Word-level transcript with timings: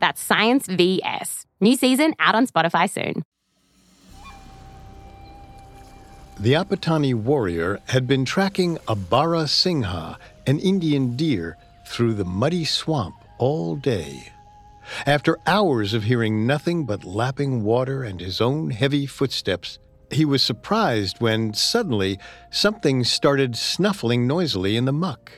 That's 0.00 0.20
Science 0.20 0.66
VS. 0.66 1.46
New 1.60 1.76
season 1.76 2.14
out 2.18 2.34
on 2.34 2.46
Spotify 2.46 2.88
soon. 2.90 3.22
The 6.38 6.54
Apatani 6.54 7.14
warrior 7.14 7.80
had 7.88 8.06
been 8.06 8.24
tracking 8.24 8.78
a 8.88 8.96
Barasingha, 8.96 10.16
an 10.46 10.58
Indian 10.58 11.14
deer, 11.14 11.58
through 11.86 12.14
the 12.14 12.24
muddy 12.24 12.64
swamp 12.64 13.14
all 13.36 13.76
day. 13.76 14.32
After 15.06 15.38
hours 15.46 15.92
of 15.92 16.04
hearing 16.04 16.46
nothing 16.46 16.86
but 16.86 17.04
lapping 17.04 17.62
water 17.62 18.02
and 18.02 18.20
his 18.20 18.40
own 18.40 18.70
heavy 18.70 19.04
footsteps, 19.04 19.78
he 20.10 20.24
was 20.24 20.42
surprised 20.42 21.20
when 21.20 21.52
suddenly 21.52 22.18
something 22.50 23.04
started 23.04 23.54
snuffling 23.54 24.26
noisily 24.26 24.76
in 24.76 24.86
the 24.86 24.92
muck. 24.92 25.30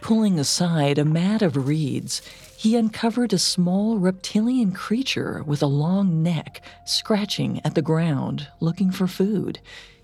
Pulling 0.00 0.38
aside 0.38 0.98
a 0.98 1.04
mat 1.04 1.40
of 1.42 1.66
reeds, 1.66 2.22
he 2.58 2.74
uncovered 2.74 3.32
a 3.32 3.38
small 3.38 3.98
reptilian 3.98 4.72
creature 4.72 5.44
with 5.46 5.62
a 5.62 5.66
long 5.66 6.24
neck 6.24 6.60
scratching 6.84 7.60
at 7.64 7.76
the 7.76 7.82
ground, 7.82 8.48
looking 8.58 8.90
for 8.90 9.06
food. 9.06 9.60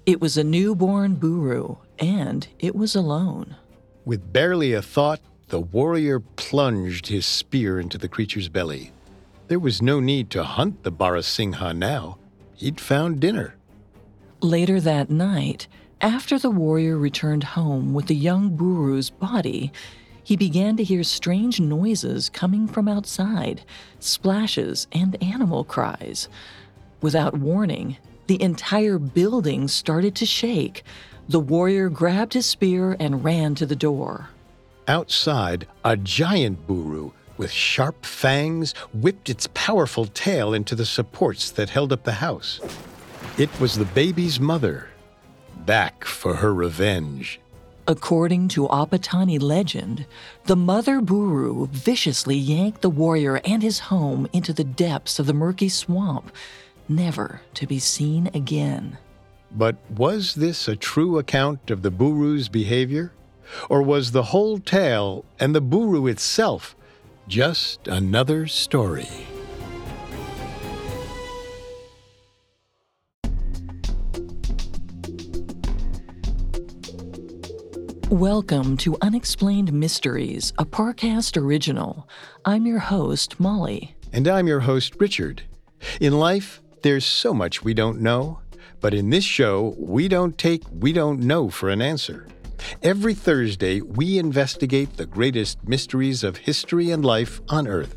It 0.07 0.21
was 0.21 0.37
a 0.37 0.45
newborn 0.45 1.17
buru, 1.17 1.79
and 1.99 2.47
it 2.61 2.77
was 2.77 2.95
alone. 2.95 3.57
With 4.05 4.33
barely 4.33 4.73
a 4.73 4.83
thought, 4.83 5.19
the 5.49 5.59
warrior 5.59 6.21
plunged 6.21 7.09
his 7.09 7.27
spear 7.27 7.81
into 7.81 7.99
the 7.99 8.07
creature's 8.07 8.49
belly. 8.49 8.93
There 9.49 9.59
was 9.59 9.83
no 9.83 9.99
need 9.99 10.31
to 10.31 10.45
hunt 10.45 10.85
the 10.85 10.93
Barasingha 10.93 11.77
now. 11.77 12.19
He'd 12.55 12.81
found 12.81 13.19
dinner. 13.19 13.57
Later 14.41 14.81
that 14.81 15.11
night, 15.11 15.67
after 16.01 16.39
the 16.39 16.51
warrior 16.51 16.99
returned 16.99 17.43
home 17.43 17.95
with 17.95 18.07
the 18.07 18.15
young 18.15 18.55
buru's 18.55 19.11
body, 19.11 19.73
he 20.25 20.37
began 20.37 20.77
to 20.79 20.83
hear 20.83 21.05
strange 21.05 21.61
noises 21.61 22.31
coming 22.31 22.67
from 22.67 22.89
outside, 22.89 23.63
splashes, 24.01 24.87
and 24.91 25.23
animal 25.23 25.63
cries. 25.63 26.29
Without 27.03 27.39
warning, 27.39 27.99
the 28.27 28.41
entire 28.43 28.99
building 28.99 29.69
started 29.69 30.15
to 30.17 30.27
shake. 30.27 30.83
The 31.29 31.41
warrior 31.41 31.91
grabbed 31.91 32.33
his 32.33 32.47
spear 32.47 32.97
and 32.99 33.23
ran 33.23 33.55
to 33.57 33.67
the 33.67 33.77
door. 33.77 34.31
Outside, 34.89 35.67
a 35.85 35.97
giant 35.97 36.67
buru 36.67 37.13
with 37.37 37.51
sharp 37.51 38.07
fangs 38.07 38.73
whipped 38.93 39.29
its 39.29 39.49
powerful 39.55 40.07
tail 40.07 40.55
into 40.55 40.75
the 40.75 40.87
supports 40.87 41.51
that 41.51 41.71
held 41.71 41.93
up 41.93 42.05
the 42.05 42.13
house. 42.13 42.61
It 43.37 43.51
was 43.61 43.77
the 43.77 43.85
baby's 43.87 44.39
mother, 44.39 44.89
back 45.67 46.05
for 46.05 46.37
her 46.37 46.55
revenge. 46.55 47.41
According 47.87 48.49
to 48.49 48.67
Apatani 48.69 49.41
legend, 49.41 50.07
the 50.45 50.57
mother 50.57 51.03
Buru 51.03 51.67
viciously 51.67 52.37
yanked 52.37 52.81
the 52.81 52.89
warrior 52.89 53.43
and 53.45 53.63
his 53.63 53.79
home 53.79 54.27
into 54.33 54.55
the 54.55 54.65
depths 54.65 55.19
of 55.19 55.27
the 55.27 55.35
murky 55.35 55.69
swamp, 55.69 56.33
never 56.89 57.43
to 57.53 57.67
be 57.67 57.79
seen 57.79 58.31
again. 58.33 58.97
But 59.51 59.77
was 59.91 60.35
this 60.35 60.67
a 60.67 60.77
true 60.77 61.19
account 61.19 61.71
of 61.71 61.83
the 61.83 61.91
Buru's 61.91 62.49
behavior? 62.49 63.13
Or 63.69 63.83
was 63.83 64.13
the 64.13 64.25
whole 64.25 64.59
tale 64.59 65.27
and 65.39 65.55
the 65.55 65.61
Buru 65.61 66.07
itself 66.07 66.75
just 67.29 67.87
another 67.87 68.47
story? 68.47 69.27
Welcome 78.11 78.77
to 78.79 78.99
Unexplained 79.01 79.73
Mysteries, 79.73 80.53
a 80.59 80.67
Parcast 80.67 81.41
original. 81.41 82.07
I'm 82.45 82.67
your 82.67 82.79
host, 82.79 83.41
Molly. 83.41 83.97
And 84.13 84.29
I'm 84.29 84.47
your 84.47 84.61
host, 84.61 84.95
Richard. 85.01 85.43
In 86.03 86.19
life, 86.19 86.61
there's 86.83 87.07
so 87.07 87.33
much 87.33 87.65
we 87.65 87.73
don't 87.73 88.03
know, 88.03 88.41
but 88.81 88.93
in 88.93 89.09
this 89.09 89.25
show, 89.25 89.75
we 89.79 90.07
don't 90.07 90.37
take 90.37 90.63
we 90.71 90.93
don't 90.93 91.21
know 91.21 91.49
for 91.49 91.71
an 91.71 91.81
answer. 91.81 92.29
Every 92.83 93.15
Thursday, 93.15 93.81
we 93.81 94.19
investigate 94.19 94.99
the 94.99 95.07
greatest 95.07 95.67
mysteries 95.67 96.23
of 96.23 96.37
history 96.37 96.91
and 96.91 97.03
life 97.03 97.41
on 97.49 97.67
Earth. 97.67 97.97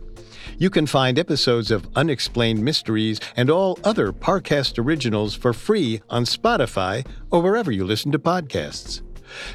You 0.57 0.69
can 0.69 0.87
find 0.87 1.19
episodes 1.19 1.69
of 1.69 1.87
Unexplained 1.95 2.63
Mysteries 2.63 3.19
and 3.35 3.49
all 3.49 3.77
other 3.83 4.13
Parcast 4.13 4.79
originals 4.79 5.35
for 5.35 5.51
free 5.51 6.01
on 6.09 6.23
Spotify 6.23 7.05
or 7.29 7.41
wherever 7.41 7.71
you 7.71 7.83
listen 7.83 8.11
to 8.13 8.19
podcasts. 8.19 9.01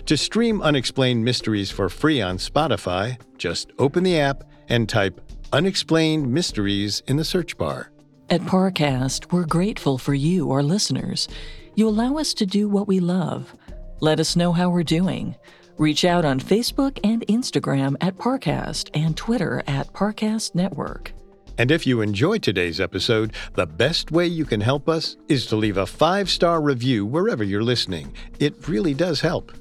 To 0.07 0.17
stream 0.17 0.63
Unexplained 0.63 1.25
Mysteries 1.25 1.71
for 1.71 1.89
free 1.89 2.21
on 2.21 2.39
Spotify, 2.39 3.21
just 3.39 3.73
open 3.79 4.05
the 4.05 4.19
app 4.19 4.45
and 4.69 4.89
type 4.89 5.21
Unexplained 5.53 6.33
Mysteries 6.33 7.03
in 7.07 7.17
the 7.17 7.25
search 7.25 7.57
bar. 7.59 7.91
At 8.31 8.41
Parcast, 8.43 9.33
we're 9.33 9.45
grateful 9.45 9.99
for 9.99 10.15
you, 10.15 10.51
our 10.51 10.63
listeners. 10.63 11.29
You 11.75 11.89
allow 11.89 12.17
us 12.17 12.33
to 12.35 12.47
do 12.47 12.69
what 12.69 12.89
we 12.89 13.01
love. 13.01 13.55
Let 14.01 14.21
us 14.21 14.37
know 14.37 14.53
how 14.53 14.71
we're 14.71 14.83
doing. 14.83 15.37
Reach 15.79 16.05
out 16.05 16.25
on 16.25 16.41
Facebook 16.41 16.99
and 17.05 17.27
Instagram 17.29 17.97
at 18.01 18.17
Parcast 18.17 18.91
and 18.95 19.17
Twitter 19.17 19.63
at 19.67 19.93
Parcast 19.93 20.55
Network. 20.55 21.13
And 21.59 21.71
if 21.71 21.87
you 21.87 22.01
enjoyed 22.01 22.43
today's 22.43 22.81
episode, 22.81 23.33
the 23.55 23.67
best 23.67 24.11
way 24.11 24.27
you 24.27 24.45
can 24.45 24.61
help 24.61 24.89
us 24.89 25.17
is 25.29 25.47
to 25.47 25.57
leave 25.57 25.77
a 25.77 25.87
five 25.87 26.31
star 26.31 26.61
review 26.61 27.05
wherever 27.05 27.45
you're 27.45 27.63
listening. 27.63 28.15
It 28.41 28.69
really 28.69 28.95
does 28.95 29.21
help. 29.21 29.53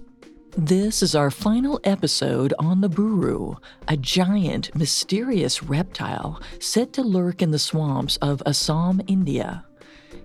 This 0.58 1.02
is 1.02 1.16
our 1.16 1.32
final 1.32 1.80
episode 1.86 2.54
on 2.60 2.82
the 2.82 2.90
Buru, 2.90 3.56
a 3.88 3.96
giant, 3.96 4.76
mysterious 4.76 5.64
reptile 5.64 6.42
said 6.60 6.92
to 6.94 7.04
lurk 7.04 7.42
in 7.42 7.52
the 7.52 7.58
swamps 7.58 8.18
of 8.18 8.44
Assam, 8.46 9.02
India. 9.08 9.64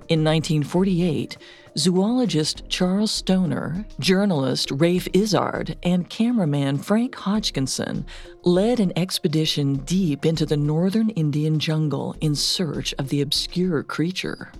In 0.09 0.25
1948, 0.25 1.39
zoologist 1.79 2.69
Charles 2.69 3.13
Stonor, 3.13 3.87
journalist 4.01 4.73
Ralph 4.73 5.07
Izzard, 5.13 5.79
and 5.85 6.11
cameraman 6.11 6.79
Frank 6.79 7.15
Hodgkinson 7.15 8.05
led 8.43 8.81
an 8.81 8.93
expedition 8.97 9.77
deep 9.85 10.27
into 10.27 10.45
the 10.45 10.57
northern 10.57 11.11
Indian 11.11 11.61
jungle 11.61 12.17
in 12.21 12.35
search 12.35 12.93
of 12.99 13.11
the 13.11 13.21
obscure 13.21 13.85
creature. 13.85 14.51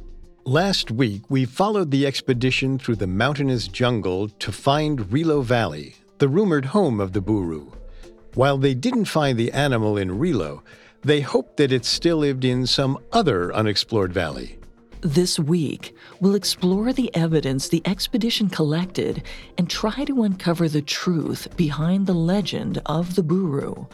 Last 0.49 0.93
week, 0.93 1.23
we 1.29 1.45
followed 1.45 1.91
the 1.91 2.07
expedition 2.07 2.79
through 2.79 2.95
the 2.95 3.09
mountainous 3.09 3.67
jungle 3.67 4.29
to 4.29 4.53
find 4.53 5.01
Rilo 5.01 5.43
Valley, 5.43 5.97
the 6.19 6.29
rumored 6.29 6.67
home 6.67 7.01
of 7.01 7.13
the 7.13 7.21
Buru. 7.21 7.73
While 8.35 8.57
they 8.57 8.73
didn't 8.73 9.07
find 9.07 9.37
the 9.37 9.51
animal 9.51 9.97
in 9.99 10.21
Rilo, 10.21 10.63
they 11.03 11.21
hoped 11.21 11.57
that 11.57 11.73
it 11.73 11.85
still 11.85 12.19
lived 12.19 12.45
in 12.45 12.65
some 12.65 12.97
other 13.13 13.53
unexplored 13.53 14.13
valley. 14.13 14.61
This 15.01 15.37
week, 15.37 15.97
we'll 16.21 16.37
explore 16.37 16.93
the 16.93 17.13
evidence 17.13 17.69
the 17.69 17.83
expedition 17.85 18.49
collected 18.49 19.25
and 19.59 19.69
try 19.69 20.05
to 20.05 20.23
uncover 20.23 20.69
the 20.69 20.81
truth 20.81 21.49
behind 21.57 22.07
the 22.07 22.15
legend 22.15 22.81
of 22.87 23.17
the 23.17 23.25
Buru. 23.25 23.87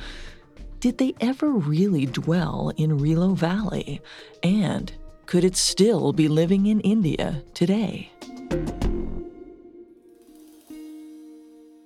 Did 0.81 0.99
they 0.99 1.15
ever 1.19 1.51
really 1.51 2.05
dwell 2.05 2.73
in 2.77 2.99
Rilo 2.99 3.35
Valley? 3.35 4.03
And 4.43 4.93
could 5.33 5.45
it 5.45 5.57
still 5.57 6.13
be 6.13 6.29
living 6.29 6.67
in 6.67 6.79
India 6.81 7.43
today? 7.55 8.11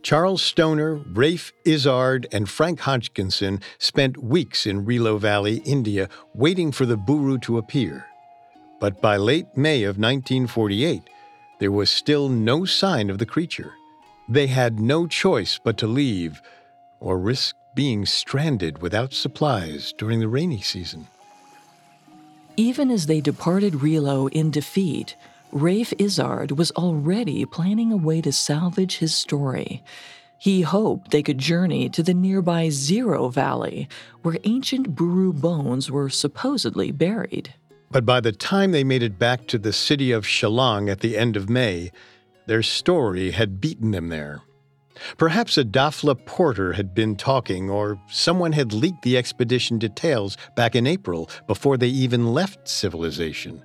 Charles 0.03 0.43
Stonor, 0.43 0.97
Ralph 1.13 1.53
Izzard, 1.65 2.27
and 2.33 2.51
Frank 2.51 2.81
Hodgkinson 2.81 3.61
spent 3.79 4.21
weeks 4.21 4.67
in 4.67 4.85
Rilo 4.85 5.21
Valley, 5.21 5.63
India, 5.65 6.09
waiting 6.35 6.73
for 6.73 6.87
the 6.87 6.97
Buru 6.97 7.39
to 7.43 7.57
appear. 7.57 8.07
But 8.81 9.01
by 9.01 9.17
late 9.17 9.47
May 9.57 9.85
of 9.85 9.97
1948, 9.97 11.03
there 11.61 11.71
was 11.71 11.89
still 11.89 12.29
no 12.29 12.65
sign 12.65 13.11
of 13.11 13.19
the 13.19 13.27
creature. 13.27 13.75
They 14.29 14.49
had 14.49 14.81
no 14.81 15.07
choice 15.07 15.61
but 15.63 15.79
to 15.79 15.87
leave 15.87 16.43
or 16.99 17.17
risk 17.17 17.55
being 17.77 18.07
stranded 18.07 18.83
without 18.83 19.13
supplies 19.13 19.95
during 19.97 20.19
the 20.19 20.27
rainy 20.27 20.63
season. 20.63 21.07
Even 22.57 22.91
as 22.91 23.05
they 23.07 23.21
departed 23.21 23.75
Rilo 23.75 24.31
in 24.33 24.51
defeat, 24.51 25.15
Ralph 25.53 25.93
Izzard 25.99 26.53
was 26.53 26.71
already 26.73 27.45
planning 27.45 27.93
a 27.93 27.97
way 27.99 28.23
to 28.23 28.33
salvage 28.33 28.97
his 28.99 29.15
story. 29.15 29.85
He 30.39 30.63
hoped 30.63 31.11
they 31.11 31.23
could 31.23 31.39
journey 31.39 31.91
to 31.91 32.03
the 32.03 32.15
nearby 32.15 32.69
Ziro 32.69 33.33
Valley, 33.33 33.89
where 34.23 34.39
ancient 34.45 34.95
Buru 34.95 35.35
bones 35.35 35.91
were 35.91 36.09
supposedly 36.09 36.93
buried. 36.93 37.55
But 37.91 38.07
by 38.07 38.21
the 38.21 38.33
time 38.33 38.73
they 38.73 38.85
made 38.85 39.03
it 39.03 39.19
back 39.19 39.47
to 39.49 39.59
the 39.59 39.73
city 39.73 40.11
of 40.11 40.27
Shillong 40.27 40.91
at 40.91 41.01
the 41.01 41.17
end 41.17 41.37
of 41.37 41.51
May, 41.51 41.91
their 42.47 42.63
story 42.63 43.33
had 43.33 43.61
beaten 43.61 43.91
them 43.91 44.09
there. 44.09 44.41
Perhaps 45.19 45.59
a 45.59 45.65
Dafla 45.65 46.25
porter 46.27 46.73
had 46.73 46.95
been 46.95 47.17
talking, 47.17 47.71
or 47.71 48.01
someone 48.09 48.53
had 48.53 48.73
leaked 48.73 49.03
the 49.03 49.17
expedition 49.17 49.79
details 49.79 50.37
back 50.55 50.75
in 50.75 50.87
April 50.87 51.29
before 51.47 51.77
they 51.77 51.89
even 51.89 52.33
left 52.33 52.69
civilization. 52.69 53.63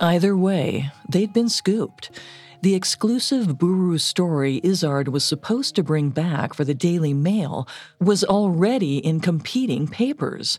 Either 0.00 0.36
way, 0.36 0.90
they'd 1.08 1.32
been 1.32 1.48
scooped. 1.48 2.10
The 2.62 2.74
exclusive 2.74 3.58
Buru 3.58 3.98
story 3.98 4.60
Izzard 4.64 5.08
was 5.08 5.22
supposed 5.22 5.76
to 5.76 5.82
bring 5.82 6.10
back 6.10 6.54
for 6.54 6.64
the 6.64 6.74
Daily 6.74 7.12
Mail 7.12 7.68
was 8.00 8.24
already 8.24 8.98
in 8.98 9.20
competing 9.20 9.86
papers. 9.86 10.58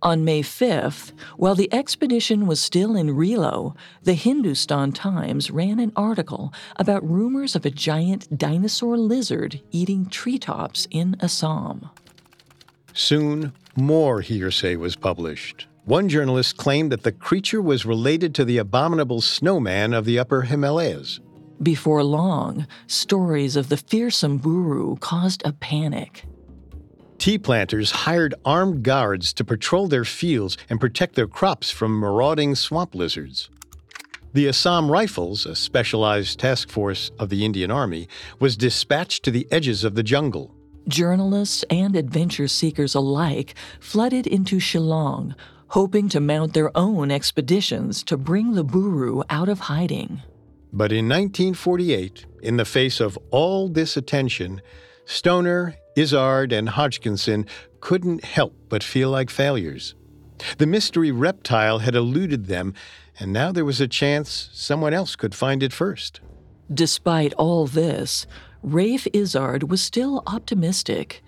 On 0.00 0.24
May 0.24 0.42
5th, 0.42 1.10
while 1.36 1.56
the 1.56 1.72
expedition 1.74 2.46
was 2.46 2.60
still 2.60 2.94
in 2.94 3.16
Rilo, 3.16 3.74
the 4.04 4.14
Hindustan 4.14 4.92
Times 4.92 5.50
ran 5.50 5.80
an 5.80 5.92
article 5.96 6.52
about 6.76 7.08
rumors 7.08 7.56
of 7.56 7.66
a 7.66 7.70
giant 7.70 8.38
dinosaur 8.38 8.96
lizard 8.96 9.60
eating 9.72 10.06
treetops 10.06 10.86
in 10.92 11.16
Assam. 11.20 11.90
Soon, 12.94 13.52
more 13.74 14.20
hearsay 14.20 14.76
was 14.76 14.94
published. 14.94 15.66
One 15.84 16.08
journalist 16.08 16.56
claimed 16.56 16.92
that 16.92 17.02
the 17.02 17.10
creature 17.10 17.62
was 17.62 17.84
related 17.84 18.36
to 18.36 18.44
the 18.44 18.58
abominable 18.58 19.20
snowman 19.20 19.92
of 19.94 20.04
the 20.04 20.20
upper 20.20 20.42
Himalayas. 20.42 21.18
Before 21.60 22.04
long, 22.04 22.68
stories 22.86 23.56
of 23.56 23.68
the 23.68 23.76
fearsome 23.76 24.38
Buru 24.38 24.96
caused 24.98 25.42
a 25.44 25.52
panic. 25.52 26.24
Tea 27.18 27.36
planters 27.36 27.90
hired 27.90 28.34
armed 28.44 28.84
guards 28.84 29.32
to 29.32 29.44
patrol 29.44 29.88
their 29.88 30.04
fields 30.04 30.56
and 30.70 30.80
protect 30.80 31.16
their 31.16 31.26
crops 31.26 31.68
from 31.70 31.98
marauding 31.98 32.54
swamp 32.54 32.94
lizards. 32.94 33.50
The 34.34 34.46
Assam 34.46 34.90
Rifles, 34.90 35.44
a 35.44 35.56
specialized 35.56 36.38
task 36.38 36.70
force 36.70 37.10
of 37.18 37.28
the 37.28 37.44
Indian 37.44 37.72
Army, 37.72 38.08
was 38.38 38.56
dispatched 38.56 39.24
to 39.24 39.32
the 39.32 39.48
edges 39.50 39.82
of 39.82 39.96
the 39.96 40.02
jungle. 40.04 40.54
Journalists 40.86 41.64
and 41.70 41.96
adventure 41.96 42.46
seekers 42.46 42.94
alike 42.94 43.54
flooded 43.80 44.26
into 44.26 44.60
Shillong, 44.60 45.34
hoping 45.68 46.08
to 46.10 46.20
mount 46.20 46.54
their 46.54 46.74
own 46.76 47.10
expeditions 47.10 48.04
to 48.04 48.16
bring 48.16 48.52
the 48.52 48.64
Buru 48.64 49.22
out 49.28 49.48
of 49.48 49.60
hiding. 49.60 50.22
But 50.72 50.92
in 50.92 51.08
1948, 51.08 52.26
in 52.42 52.58
the 52.58 52.64
face 52.64 53.00
of 53.00 53.18
all 53.30 53.68
this 53.68 53.96
attention, 53.96 54.60
Stonor, 55.04 55.74
Izzard, 55.98 56.52
and 56.52 56.68
Hodgkinson 56.68 57.46
couldn't 57.80 58.24
help 58.24 58.54
but 58.68 58.84
feel 58.84 59.10
like 59.10 59.30
failures. 59.30 59.96
The 60.58 60.66
mystery 60.66 61.10
reptile 61.10 61.80
had 61.80 61.96
eluded 61.96 62.46
them, 62.46 62.74
and 63.18 63.32
now 63.32 63.50
there 63.50 63.64
was 63.64 63.80
a 63.80 63.88
chance 63.88 64.48
someone 64.52 64.94
else 64.94 65.16
could 65.16 65.34
find 65.34 65.60
it 65.60 65.72
first. 65.72 66.20
Despite 66.72 67.34
all 67.34 67.66
this, 67.66 68.26
Ralph 68.62 69.08
Izzard 69.12 69.70
was 69.70 69.82
still 69.82 70.22
optimistic. 70.26 71.22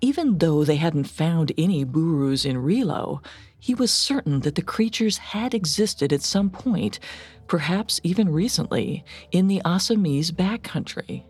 Even 0.00 0.38
though 0.38 0.64
they 0.64 0.76
hadn't 0.76 1.04
found 1.04 1.52
any 1.56 1.84
burus 1.84 2.44
in 2.44 2.56
Rilo, 2.56 3.22
he 3.60 3.74
was 3.74 3.92
certain 3.92 4.40
that 4.40 4.56
the 4.56 4.62
creatures 4.62 5.18
had 5.18 5.54
existed 5.54 6.12
at 6.12 6.22
some 6.22 6.50
point, 6.50 6.98
perhaps 7.46 8.00
even 8.02 8.28
recently, 8.28 9.04
in 9.30 9.46
the 9.46 9.60
Assamese 9.64 10.32
backcountry. 10.32 11.24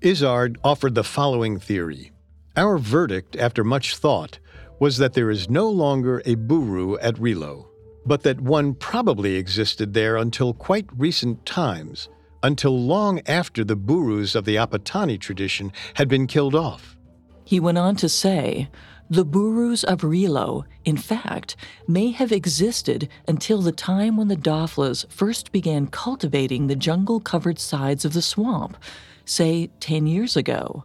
Izzard 0.00 0.58
offered 0.62 0.94
the 0.94 1.02
following 1.04 1.58
theory. 1.58 2.12
Our 2.56 2.78
verdict, 2.78 3.36
after 3.36 3.62
much 3.62 3.96
thought, 3.96 4.38
was 4.80 4.96
that 4.98 5.12
there 5.12 5.30
is 5.30 5.48
no 5.48 5.68
longer 5.68 6.22
a 6.24 6.34
Buru 6.34 6.98
at 6.98 7.14
Rilo, 7.16 7.66
but 8.04 8.22
that 8.22 8.40
one 8.40 8.74
probably 8.74 9.36
existed 9.36 9.94
there 9.94 10.16
until 10.16 10.52
quite 10.54 10.86
recent 10.96 11.46
times, 11.46 12.08
until 12.42 12.78
long 12.78 13.20
after 13.26 13.62
the 13.62 13.76
Burus 13.76 14.34
of 14.34 14.44
the 14.46 14.56
Apatani 14.56 15.18
tradition 15.20 15.72
had 15.94 16.08
been 16.08 16.26
killed 16.26 16.54
off. 16.54 16.96
He 17.44 17.60
went 17.60 17.78
on 17.78 17.96
to 17.96 18.08
say, 18.08 18.68
the 19.08 19.26
Burus 19.26 19.84
of 19.84 20.02
Rilo, 20.02 20.64
in 20.84 20.96
fact, 20.96 21.56
may 21.88 22.12
have 22.12 22.30
existed 22.30 23.08
until 23.26 23.60
the 23.60 23.72
time 23.72 24.16
when 24.16 24.28
the 24.28 24.36
Daflas 24.36 25.10
first 25.10 25.50
began 25.52 25.88
cultivating 25.88 26.66
the 26.66 26.76
jungle 26.76 27.20
covered 27.20 27.58
sides 27.58 28.04
of 28.04 28.12
the 28.12 28.22
swamp, 28.22 28.76
say 29.24 29.68
10 29.80 30.06
years 30.06 30.36
ago. 30.36 30.84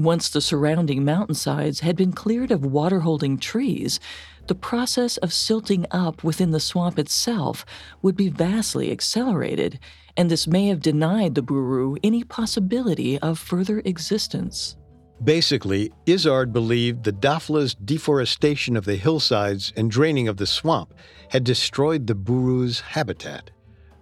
Once 0.00 0.30
the 0.30 0.40
surrounding 0.40 1.04
mountainsides 1.04 1.80
had 1.80 1.94
been 1.94 2.10
cleared 2.10 2.50
of 2.50 2.64
water 2.64 3.00
holding 3.00 3.36
trees, 3.36 4.00
the 4.46 4.54
process 4.54 5.18
of 5.18 5.30
silting 5.30 5.84
up 5.90 6.24
within 6.24 6.52
the 6.52 6.58
swamp 6.58 6.98
itself 6.98 7.66
would 8.00 8.16
be 8.16 8.30
vastly 8.30 8.90
accelerated, 8.90 9.78
and 10.16 10.30
this 10.30 10.46
may 10.46 10.68
have 10.68 10.80
denied 10.80 11.34
the 11.34 11.42
Buru 11.42 11.96
any 12.02 12.24
possibility 12.24 13.18
of 13.18 13.38
further 13.38 13.82
existence. 13.84 14.74
Basically, 15.22 15.92
Izzard 16.06 16.50
believed 16.50 17.04
the 17.04 17.12
Dafla's 17.12 17.74
deforestation 17.74 18.78
of 18.78 18.86
the 18.86 18.96
hillsides 18.96 19.70
and 19.76 19.90
draining 19.90 20.28
of 20.28 20.38
the 20.38 20.46
swamp 20.46 20.94
had 21.28 21.44
destroyed 21.44 22.06
the 22.06 22.14
Buru's 22.14 22.80
habitat. 22.80 23.50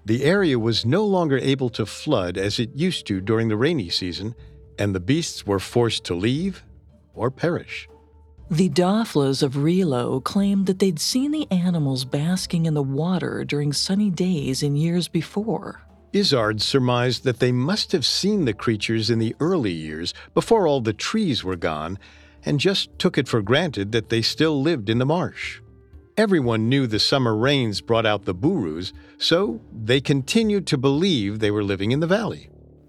The 0.05 0.23
area 0.23 0.61
was 0.61 0.87
no 0.87 1.05
longer 1.05 1.39
able 1.39 1.71
to 1.71 1.85
flood 1.85 2.39
as 2.39 2.61
it 2.61 2.71
used 2.77 3.05
to 3.09 3.21
during 3.21 3.49
the 3.49 3.57
rainy 3.57 3.91
season, 3.91 4.37
and 4.79 4.95
the 4.95 5.01
beasts 5.01 5.47
were 5.47 5.59
forced 5.59 6.05
to 6.05 6.15
leave 6.15 6.65
or 7.15 7.31
perish. 7.31 7.89
The 8.51 8.71
Daflas 8.71 9.43
of 9.43 9.55
Rilo 9.55 10.25
claimed 10.25 10.67
that 10.67 10.79
they'd 10.79 10.99
seen 10.99 11.33
the 11.33 11.47
animals 11.51 12.07
basking 12.07 12.65
in 12.65 12.73
the 12.73 12.83
water 12.83 13.45
during 13.45 13.75
sunny 13.75 14.11
days 14.11 14.63
in 14.63 14.75
years 14.75 15.07
before. 15.07 15.83
Izzard 16.15 16.63
surmised 16.63 17.25
that 17.25 17.41
they 17.41 17.53
must 17.53 17.93
have 17.93 18.07
seen 18.07 18.47
the 18.47 18.55
creatures 18.55 19.11
in 19.11 19.19
the 19.19 19.37
early 19.41 19.73
years, 19.73 20.15
before 20.33 20.67
all 20.67 20.81
the 20.81 20.95
trees 20.95 21.45
were 21.45 21.57
gone, 21.57 21.99
and 22.45 22.59
just 22.59 22.99
took 22.99 23.19
it 23.19 23.29
for 23.29 23.43
granted 23.43 23.93
that 23.93 24.09
they 24.09 24.23
still 24.23 24.63
lived 24.63 24.89
in 24.89 24.97
the 24.97 25.05
marsh. 25.05 25.61
Everyone 26.17 26.69
knew 26.69 26.87
the 26.87 26.99
summer 26.99 27.37
rains 27.37 27.83
brought 27.83 28.07
out 28.07 28.25
the 28.25 28.35
burus, 28.35 28.93
so 29.19 29.61
they 29.73 30.01
continued 30.01 30.67
to 30.69 30.79
believe 30.79 31.39
they 31.39 31.51
were 31.51 31.63
living 31.63 31.93
in 31.93 32.01
the 32.01 32.07
valley. 32.07 32.49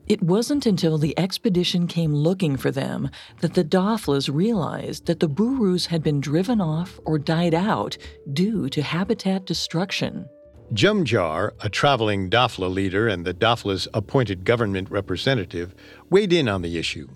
It 0.10 0.24
wasn't 0.24 0.66
until 0.66 0.98
the 0.98 1.14
expedition 1.20 1.86
came 1.86 2.16
looking 2.16 2.58
for 2.58 2.72
them 2.72 3.12
that 3.42 3.54
the 3.54 3.64
Daflas 3.64 4.28
realized 4.28 5.06
that 5.06 5.20
the 5.20 5.30
Burus 5.30 5.86
had 5.86 6.02
been 6.02 6.20
driven 6.20 6.60
off 6.60 7.00
or 7.06 7.20
died 7.20 7.54
out 7.54 7.96
due 8.34 8.70
to 8.70 8.82
habitat 8.82 9.46
destruction. 9.46 10.28
Jumjar, 10.74 11.52
a 11.60 11.70
traveling 11.70 12.28
Dafla 12.28 12.74
leader 12.74 13.08
and 13.08 13.24
the 13.24 13.36
Dafla's 13.36 13.88
appointed 13.94 14.46
government 14.46 14.90
representative, 14.90 15.76
weighed 16.10 16.34
in 16.34 16.50
on 16.50 16.64
the 16.64 16.80
issue. 16.80 17.08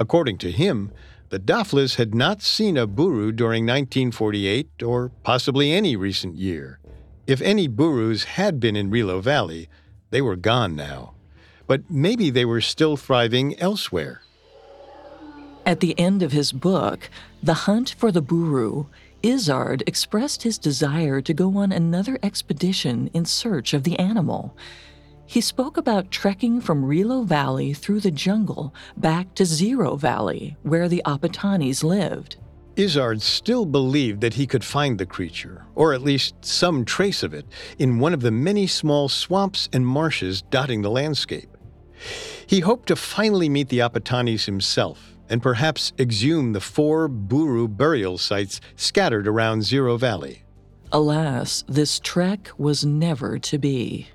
According 0.00 0.38
to 0.38 0.50
him, 0.50 0.90
the 1.28 1.38
Daflas 1.38 1.94
had 1.94 2.12
not 2.12 2.42
seen 2.42 2.76
a 2.76 2.88
Buru 2.88 3.30
during 3.30 3.64
1948 3.66 4.82
or 4.82 5.12
possibly 5.22 5.70
any 5.70 5.94
recent 5.94 6.34
year. 6.34 6.80
If 7.24 7.40
any 7.40 7.68
Burus 7.68 8.24
had 8.24 8.58
been 8.58 8.74
in 8.74 8.90
Rilo 8.90 9.22
Valley, 9.22 9.68
they 10.10 10.20
were 10.20 10.34
gone 10.34 10.74
now. 10.74 11.14
But 11.72 11.90
maybe 11.90 12.28
they 12.28 12.44
were 12.44 12.60
still 12.60 12.98
thriving 12.98 13.58
elsewhere. 13.58 14.20
At 15.64 15.80
the 15.80 15.98
end 15.98 16.22
of 16.22 16.30
his 16.30 16.52
book, 16.52 17.08
The 17.42 17.64
Hunt 17.64 17.94
for 17.96 18.12
the 18.12 18.20
Buru, 18.20 18.88
Izzard 19.22 19.82
expressed 19.86 20.42
his 20.42 20.58
desire 20.58 21.22
to 21.22 21.32
go 21.32 21.56
on 21.56 21.72
another 21.72 22.18
expedition 22.22 23.08
in 23.14 23.24
search 23.24 23.72
of 23.72 23.84
the 23.84 23.98
animal. 23.98 24.54
He 25.24 25.40
spoke 25.40 25.78
about 25.78 26.10
trekking 26.10 26.60
from 26.60 26.84
Rilo 26.84 27.24
Valley 27.24 27.72
through 27.72 28.00
the 28.00 28.10
jungle 28.10 28.74
back 28.98 29.34
to 29.36 29.44
Ziro 29.44 29.98
Valley, 29.98 30.58
where 30.64 30.90
the 30.90 31.00
Apatanis 31.06 31.82
lived. 31.82 32.36
Izzard 32.76 33.22
still 33.22 33.64
believed 33.64 34.20
that 34.20 34.34
he 34.34 34.46
could 34.46 34.62
find 34.62 34.98
the 34.98 35.06
creature, 35.06 35.64
or 35.74 35.94
at 35.94 36.02
least 36.02 36.34
some 36.44 36.84
trace 36.84 37.22
of 37.22 37.32
it, 37.32 37.46
in 37.78 37.98
one 37.98 38.12
of 38.12 38.20
the 38.20 38.30
many 38.30 38.66
small 38.66 39.08
swamps 39.08 39.70
and 39.72 39.86
marshes 39.86 40.42
dotting 40.50 40.82
the 40.82 40.90
landscape. 40.90 41.48
He 42.46 42.60
hoped 42.60 42.88
to 42.88 42.96
finally 42.96 43.48
meet 43.48 43.68
the 43.68 43.78
Apatanis 43.78 44.46
himself 44.46 45.16
and 45.28 45.42
perhaps 45.42 45.92
exhume 45.98 46.52
the 46.52 46.60
four 46.60 47.08
Buru 47.08 47.66
burial 47.66 48.18
sites 48.18 48.60
scattered 48.76 49.26
around 49.26 49.60
Ziro 49.60 49.98
Valley. 49.98 50.42
Alas, 50.92 51.64
this 51.66 51.98
trek 52.00 52.50
was 52.58 52.84
never 52.84 53.38
to 53.38 53.58
be. 53.58 54.08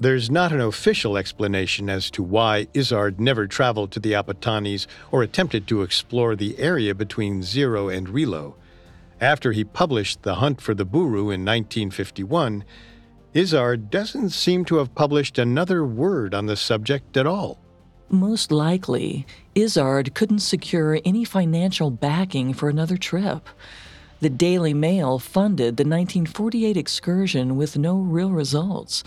There's 0.00 0.30
not 0.30 0.52
an 0.52 0.60
official 0.60 1.16
explanation 1.16 1.90
as 1.90 2.10
to 2.12 2.22
why 2.22 2.66
Izzard 2.72 3.20
never 3.20 3.46
traveled 3.46 3.92
to 3.92 4.00
the 4.00 4.12
Apatanis 4.12 4.86
or 5.12 5.22
attempted 5.22 5.66
to 5.68 5.82
explore 5.82 6.34
the 6.34 6.58
area 6.58 6.94
between 6.94 7.42
Ziro 7.42 7.94
and 7.94 8.08
Rilo. 8.08 8.54
After 9.20 9.52
he 9.52 9.64
published 9.64 10.22
The 10.22 10.36
Hunt 10.36 10.60
for 10.60 10.74
the 10.74 10.84
Buru 10.84 11.30
in 11.30 11.44
1951, 11.44 12.64
Izzard 13.34 13.90
doesn't 13.90 14.30
seem 14.30 14.64
to 14.66 14.76
have 14.76 14.94
published 14.94 15.40
another 15.40 15.84
word 15.84 16.34
on 16.34 16.46
the 16.46 16.54
subject 16.54 17.16
at 17.16 17.26
all. 17.26 17.58
Most 18.08 18.52
likely, 18.52 19.26
Izzard 19.56 20.14
couldn't 20.14 20.38
secure 20.38 21.00
any 21.04 21.24
financial 21.24 21.90
backing 21.90 22.54
for 22.54 22.68
another 22.68 22.96
trip. 22.96 23.48
The 24.20 24.30
Daily 24.30 24.72
Mail 24.72 25.18
funded 25.18 25.76
the 25.76 25.82
1948 25.82 26.76
excursion 26.76 27.56
with 27.56 27.76
no 27.76 27.96
real 27.96 28.30
results. 28.30 29.02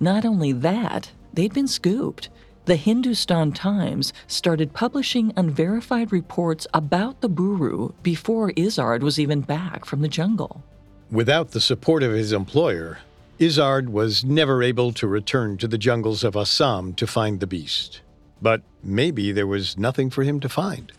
Not 0.00 0.24
only 0.24 0.50
that, 0.50 1.12
they'd 1.32 1.54
been 1.54 1.68
scooped. 1.68 2.30
The 2.64 2.74
Hindustan 2.74 3.52
Times 3.52 4.12
started 4.26 4.72
publishing 4.72 5.32
unverified 5.36 6.10
reports 6.10 6.66
about 6.74 7.20
the 7.20 7.28
Buru 7.28 7.92
before 8.02 8.52
Izzard 8.56 9.04
was 9.04 9.20
even 9.20 9.40
back 9.40 9.84
from 9.84 10.00
the 10.00 10.08
jungle. 10.08 10.64
Without 11.12 11.52
the 11.52 11.60
support 11.60 12.02
of 12.02 12.10
his 12.10 12.32
employer, 12.32 12.98
Izzard 13.42 13.88
was 13.88 14.24
never 14.24 14.62
able 14.62 14.92
to 14.92 15.08
return 15.08 15.56
to 15.56 15.66
the 15.66 15.76
jungles 15.76 16.22
of 16.22 16.36
Assam 16.36 16.94
to 16.94 17.08
find 17.08 17.40
the 17.40 17.46
beast. 17.48 18.00
But 18.40 18.62
maybe 18.84 19.32
there 19.32 19.48
was 19.48 19.76
nothing 19.76 20.10
for 20.10 20.22
him 20.22 20.38
to 20.38 20.48
find. 20.48 20.92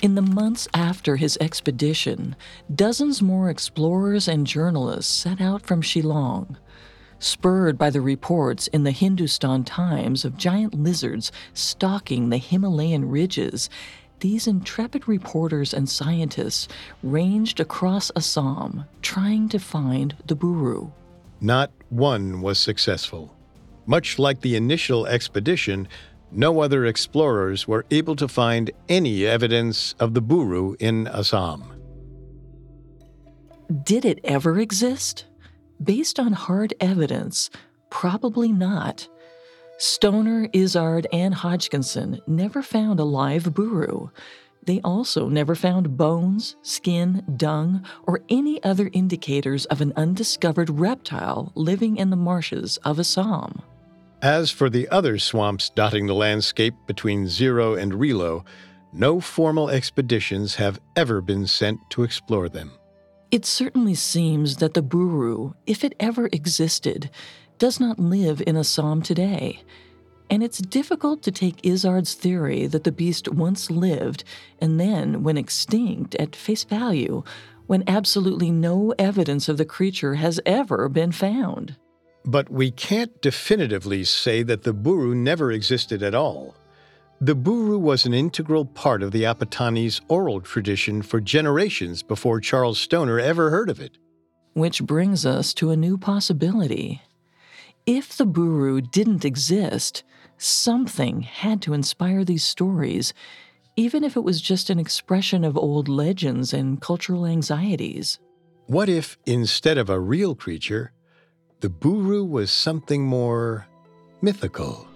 In 0.00 0.14
the 0.14 0.22
months 0.22 0.66
after 0.72 1.16
his 1.16 1.36
expedition, 1.38 2.34
dozens 2.74 3.20
more 3.20 3.50
explorers 3.50 4.26
and 4.26 4.46
journalists 4.46 5.12
set 5.12 5.38
out 5.38 5.66
from 5.66 5.82
Shillong. 5.82 6.56
Spurred 7.18 7.76
by 7.76 7.90
the 7.90 8.00
reports 8.00 8.66
in 8.68 8.84
the 8.84 8.90
Hindustan 8.90 9.64
Times 9.64 10.24
of 10.24 10.38
giant 10.38 10.72
lizards 10.72 11.30
stalking 11.52 12.30
the 12.30 12.38
Himalayan 12.38 13.10
ridges, 13.10 13.68
these 14.20 14.46
intrepid 14.46 15.06
reporters 15.08 15.74
and 15.74 15.88
scientists 15.88 16.68
ranged 17.02 17.60
across 17.60 18.10
Assam 18.16 18.84
trying 19.02 19.48
to 19.50 19.58
find 19.58 20.16
the 20.26 20.34
Buru. 20.34 20.90
Not 21.40 21.70
one 21.90 22.40
was 22.40 22.58
successful. 22.58 23.36
Much 23.86 24.18
like 24.18 24.40
the 24.40 24.56
initial 24.56 25.06
expedition, 25.06 25.86
no 26.32 26.60
other 26.60 26.86
explorers 26.86 27.68
were 27.68 27.84
able 27.90 28.16
to 28.16 28.26
find 28.26 28.70
any 28.88 29.24
evidence 29.26 29.94
of 30.00 30.14
the 30.14 30.20
Buru 30.20 30.74
in 30.80 31.06
Assam. 31.08 31.62
Did 33.82 34.04
it 34.04 34.20
ever 34.24 34.58
exist? 34.58 35.26
Based 35.82 36.18
on 36.18 36.32
hard 36.32 36.72
evidence, 36.80 37.50
probably 37.90 38.50
not. 38.50 39.08
Stonor, 39.78 40.48
Izzard, 40.52 41.06
and 41.12 41.34
Hodgkinson 41.34 42.20
never 42.26 42.62
found 42.62 42.98
a 42.98 43.04
live 43.04 43.52
buru. 43.52 44.08
They 44.64 44.80
also 44.82 45.28
never 45.28 45.54
found 45.54 45.96
bones, 45.96 46.56
skin, 46.62 47.22
dung, 47.36 47.86
or 48.04 48.22
any 48.28 48.62
other 48.64 48.90
indicators 48.92 49.66
of 49.66 49.80
an 49.80 49.92
undiscovered 49.94 50.70
reptile 50.70 51.52
living 51.54 51.98
in 51.98 52.10
the 52.10 52.16
marshes 52.16 52.78
of 52.78 52.98
Assam. 52.98 53.62
As 54.22 54.50
for 54.50 54.70
the 54.70 54.88
other 54.88 55.18
swamps 55.18 55.70
dotting 55.70 56.06
the 56.06 56.14
landscape 56.14 56.74
between 56.86 57.26
Ziro 57.26 57.78
and 57.80 57.92
Rilo, 57.92 58.44
no 58.94 59.20
formal 59.20 59.68
expeditions 59.68 60.54
have 60.54 60.80
ever 60.96 61.20
been 61.20 61.46
sent 61.46 61.78
to 61.90 62.02
explore 62.02 62.48
them. 62.48 62.72
It 63.30 63.44
certainly 63.44 63.94
seems 63.94 64.56
that 64.56 64.74
the 64.74 64.82
Buru, 64.82 65.52
if 65.66 65.84
it 65.84 65.94
ever 66.00 66.28
existed, 66.32 67.10
does 67.58 67.80
not 67.80 67.98
live 67.98 68.42
in 68.46 68.56
Assam 68.56 69.02
today. 69.02 69.62
And 70.28 70.42
it's 70.42 70.58
difficult 70.58 71.22
to 71.22 71.30
take 71.30 71.64
Izzard's 71.64 72.14
theory 72.14 72.66
that 72.66 72.84
the 72.84 72.92
beast 72.92 73.28
once 73.28 73.70
lived 73.70 74.24
and 74.60 74.80
then 74.80 75.22
went 75.22 75.38
extinct 75.38 76.14
at 76.16 76.34
face 76.34 76.64
value 76.64 77.22
when 77.66 77.84
absolutely 77.86 78.50
no 78.50 78.92
evidence 78.98 79.48
of 79.48 79.56
the 79.56 79.64
creature 79.64 80.14
has 80.14 80.40
ever 80.46 80.88
been 80.88 81.12
found. 81.12 81.76
But 82.24 82.50
we 82.50 82.72
can't 82.72 83.20
definitively 83.22 84.02
say 84.04 84.42
that 84.42 84.64
the 84.64 84.72
Buru 84.72 85.14
never 85.14 85.52
existed 85.52 86.02
at 86.02 86.14
all. 86.14 86.56
The 87.20 87.36
Buru 87.36 87.78
was 87.78 88.04
an 88.04 88.12
integral 88.12 88.64
part 88.64 89.02
of 89.02 89.12
the 89.12 89.22
Apatanis' 89.22 90.00
oral 90.08 90.40
tradition 90.40 91.02
for 91.02 91.20
generations 91.20 92.02
before 92.02 92.40
Charles 92.40 92.78
Stonor 92.78 93.20
ever 93.20 93.50
heard 93.50 93.70
of 93.70 93.80
it. 93.80 93.96
Which 94.54 94.82
brings 94.82 95.24
us 95.24 95.54
to 95.54 95.70
a 95.70 95.76
new 95.76 95.98
possibility. 95.98 97.00
If 97.86 98.16
the 98.16 98.26
Buru 98.26 98.80
didn't 98.80 99.24
exist, 99.24 100.02
something 100.38 101.22
had 101.22 101.62
to 101.62 101.72
inspire 101.72 102.24
these 102.24 102.42
stories, 102.42 103.14
even 103.76 104.02
if 104.02 104.16
it 104.16 104.24
was 104.24 104.40
just 104.40 104.70
an 104.70 104.80
expression 104.80 105.44
of 105.44 105.56
old 105.56 105.88
legends 105.88 106.52
and 106.52 106.80
cultural 106.80 107.26
anxieties. 107.26 108.18
What 108.66 108.88
if, 108.88 109.16
instead 109.24 109.78
of 109.78 109.88
a 109.88 110.00
real 110.00 110.34
creature, 110.34 110.90
the 111.60 111.68
Buru 111.68 112.24
was 112.24 112.50
something 112.50 113.04
more 113.04 113.68
mythical? 114.20 114.88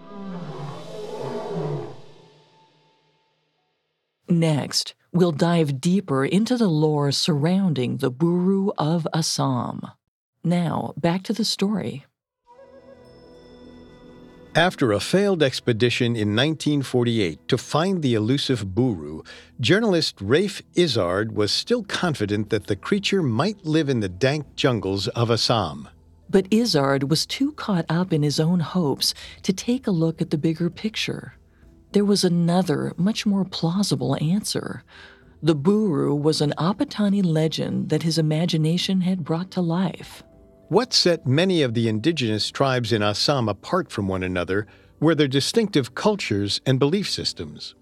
Next, 4.28 4.96
we'll 5.12 5.30
dive 5.30 5.80
deeper 5.80 6.24
into 6.24 6.56
the 6.56 6.68
lore 6.68 7.12
surrounding 7.12 7.98
the 7.98 8.10
Buru 8.10 8.72
of 8.76 9.06
Assam. 9.14 9.82
Now, 10.42 10.92
back 10.96 11.22
to 11.24 11.32
the 11.32 11.44
story. 11.44 12.04
After 14.56 14.90
a 14.90 14.98
failed 14.98 15.44
expedition 15.44 16.16
in 16.16 16.34
1948 16.34 17.46
to 17.46 17.56
find 17.56 18.02
the 18.02 18.14
elusive 18.14 18.74
Buru, 18.74 19.22
journalist 19.60 20.16
Ralph 20.20 20.60
Izzard 20.74 21.36
was 21.36 21.52
still 21.52 21.84
confident 21.84 22.50
that 22.50 22.66
the 22.66 22.74
creature 22.74 23.22
might 23.22 23.64
live 23.64 23.88
in 23.88 24.00
the 24.00 24.08
dank 24.08 24.56
jungles 24.56 25.06
of 25.08 25.30
Assam. 25.30 25.88
But 26.28 26.48
Izzard 26.50 27.08
was 27.08 27.26
too 27.26 27.52
caught 27.52 27.86
up 27.88 28.12
in 28.12 28.24
his 28.24 28.40
own 28.40 28.58
hopes 28.58 29.14
to 29.44 29.52
take 29.52 29.86
a 29.86 29.92
look 29.92 30.20
at 30.20 30.30
the 30.30 30.38
bigger 30.38 30.68
picture. 30.68 31.34
There 31.92 32.04
was 32.04 32.24
another, 32.24 32.92
much 32.96 33.24
more 33.24 33.44
plausible 33.44 34.16
answer. 34.20 34.82
The 35.44 35.54
Buru 35.54 36.12
was 36.12 36.40
an 36.40 36.54
Apatani 36.58 37.24
legend 37.24 37.88
that 37.90 38.02
his 38.02 38.18
imagination 38.18 39.02
had 39.02 39.22
brought 39.22 39.52
to 39.52 39.60
life. 39.60 40.24
What 40.70 40.92
set 40.92 41.26
many 41.26 41.62
of 41.62 41.74
the 41.74 41.88
indigenous 41.88 42.48
tribes 42.48 42.92
in 42.92 43.02
Assam 43.02 43.48
apart 43.48 43.90
from 43.90 44.06
one 44.06 44.22
another 44.22 44.68
were 45.00 45.16
their 45.16 45.26
distinctive 45.26 45.96
cultures 45.96 46.60
and 46.64 46.78
belief 46.78 47.10
systems. 47.10 47.74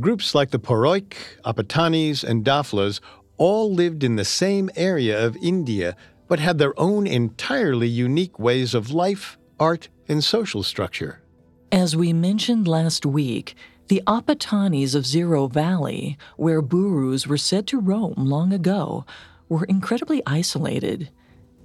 Groups 0.00 0.34
like 0.34 0.50
the 0.50 0.58
Poroik, 0.58 1.14
Apatanis, 1.44 2.24
and 2.24 2.44
Daflas 2.44 2.98
all 3.36 3.72
lived 3.72 4.02
in 4.02 4.16
the 4.16 4.24
same 4.24 4.70
area 4.74 5.24
of 5.24 5.36
India 5.36 5.94
but 6.26 6.40
had 6.40 6.58
their 6.58 6.76
own 6.80 7.06
entirely 7.06 7.86
unique 7.86 8.40
ways 8.40 8.74
of 8.74 8.90
life, 8.90 9.38
art, 9.60 9.88
and 10.08 10.24
social 10.24 10.64
structure. 10.64 11.22
As 11.70 11.94
we 11.94 12.12
mentioned 12.12 12.66
last 12.66 13.06
week, 13.06 13.54
the 13.86 14.02
Apatanis 14.04 14.96
of 14.96 15.04
Ziro 15.04 15.48
Valley, 15.48 16.18
where 16.36 16.60
Burus 16.60 17.28
were 17.28 17.38
said 17.38 17.68
to 17.68 17.78
roam 17.78 18.14
long 18.16 18.52
ago, 18.52 19.06
were 19.48 19.66
incredibly 19.66 20.24
isolated. 20.26 21.10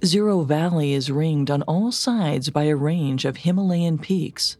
Ziro 0.04 0.44
Valley 0.44 0.94
is 0.94 1.12
ringed 1.12 1.48
on 1.48 1.62
all 1.62 1.92
sides 1.92 2.50
by 2.50 2.64
a 2.64 2.74
range 2.74 3.24
of 3.24 3.36
Himalayan 3.38 3.98
peaks. 3.98 4.56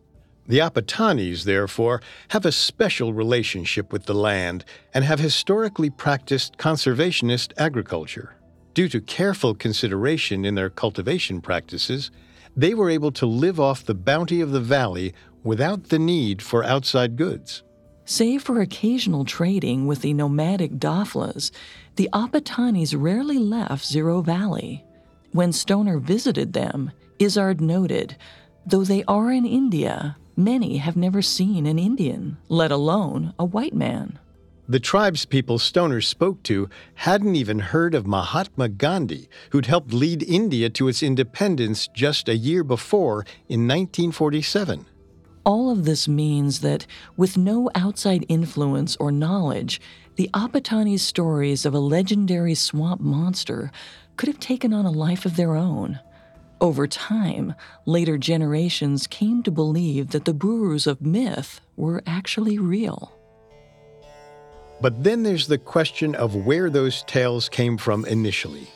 The 0.46 0.60
Apatanis, 0.60 1.42
therefore, 1.42 2.00
have 2.28 2.46
a 2.46 2.52
special 2.52 3.12
relationship 3.12 3.92
with 3.92 4.04
the 4.06 4.14
land 4.14 4.64
and 4.94 5.04
have 5.04 5.18
historically 5.18 5.90
practiced 5.90 6.58
conservationist 6.58 7.52
agriculture. 7.58 8.36
Due 8.72 8.88
to 8.88 9.00
careful 9.00 9.54
consideration 9.56 10.44
in 10.44 10.54
their 10.54 10.70
cultivation 10.70 11.40
practices, 11.40 12.12
they 12.56 12.72
were 12.72 12.88
able 12.88 13.10
to 13.10 13.26
live 13.26 13.58
off 13.58 13.84
the 13.84 13.94
bounty 13.94 14.40
of 14.40 14.52
the 14.52 14.60
valley 14.60 15.12
without 15.42 15.88
the 15.88 15.98
need 15.98 16.40
for 16.40 16.62
outside 16.62 17.16
goods. 17.16 17.64
Save 18.04 18.42
for 18.42 18.60
occasional 18.60 19.24
trading 19.24 19.88
with 19.88 20.02
the 20.02 20.14
nomadic 20.14 20.72
Daflas, 20.72 21.50
the 21.96 22.08
Apatanis 22.12 22.94
rarely 22.96 23.38
left 23.38 23.84
Ziro 23.84 24.24
Valley. 24.24 24.84
When 25.32 25.52
Stonor 25.52 25.98
visited 25.98 26.52
them, 26.52 26.92
Izzard 27.18 27.60
noted, 27.60 28.16
though 28.66 28.84
they 28.84 29.02
are 29.04 29.32
in 29.32 29.46
India, 29.46 30.16
many 30.36 30.76
have 30.76 30.96
never 30.96 31.22
seen 31.22 31.66
an 31.66 31.78
Indian, 31.78 32.36
let 32.48 32.70
alone 32.70 33.32
a 33.38 33.44
white 33.44 33.74
man. 33.74 34.18
The 34.68 34.78
tribespeople 34.78 35.58
Stonor 35.58 36.02
spoke 36.02 36.42
to 36.44 36.68
hadn't 36.94 37.34
even 37.34 37.58
heard 37.58 37.94
of 37.94 38.06
Mahatma 38.06 38.68
Gandhi, 38.68 39.28
who'd 39.50 39.66
helped 39.66 39.92
lead 39.92 40.22
India 40.22 40.68
to 40.70 40.88
its 40.88 41.02
independence 41.02 41.88
just 41.88 42.28
a 42.28 42.36
year 42.36 42.62
before 42.62 43.24
in 43.48 43.66
1947. 43.66 44.86
All 45.44 45.70
of 45.70 45.84
this 45.84 46.06
means 46.06 46.60
that, 46.60 46.86
with 47.16 47.36
no 47.36 47.68
outside 47.74 48.24
influence 48.28 48.96
or 49.00 49.10
knowledge, 49.10 49.80
the 50.14 50.30
Apatani 50.32 50.98
stories 51.00 51.66
of 51.66 51.74
a 51.74 51.80
legendary 51.80 52.54
swamp 52.54 53.00
monster 53.00 53.72
could 54.16 54.28
have 54.28 54.40
taken 54.40 54.72
on 54.72 54.86
a 54.86 54.90
life 54.90 55.24
of 55.24 55.36
their 55.36 55.54
own. 55.54 56.00
Over 56.60 56.86
time, 56.86 57.54
later 57.86 58.16
generations 58.18 59.06
came 59.06 59.42
to 59.42 59.50
believe 59.50 60.10
that 60.10 60.24
the 60.24 60.34
Burus 60.34 60.86
of 60.86 61.02
myth 61.02 61.60
were 61.76 62.02
actually 62.06 62.58
real. 62.58 63.12
But 64.80 65.02
then 65.02 65.22
there's 65.22 65.48
the 65.48 65.58
question 65.58 66.14
of 66.14 66.34
where 66.34 66.70
those 66.70 67.02
tales 67.04 67.48
came 67.48 67.78
from 67.78 68.04
initially. 68.04 68.68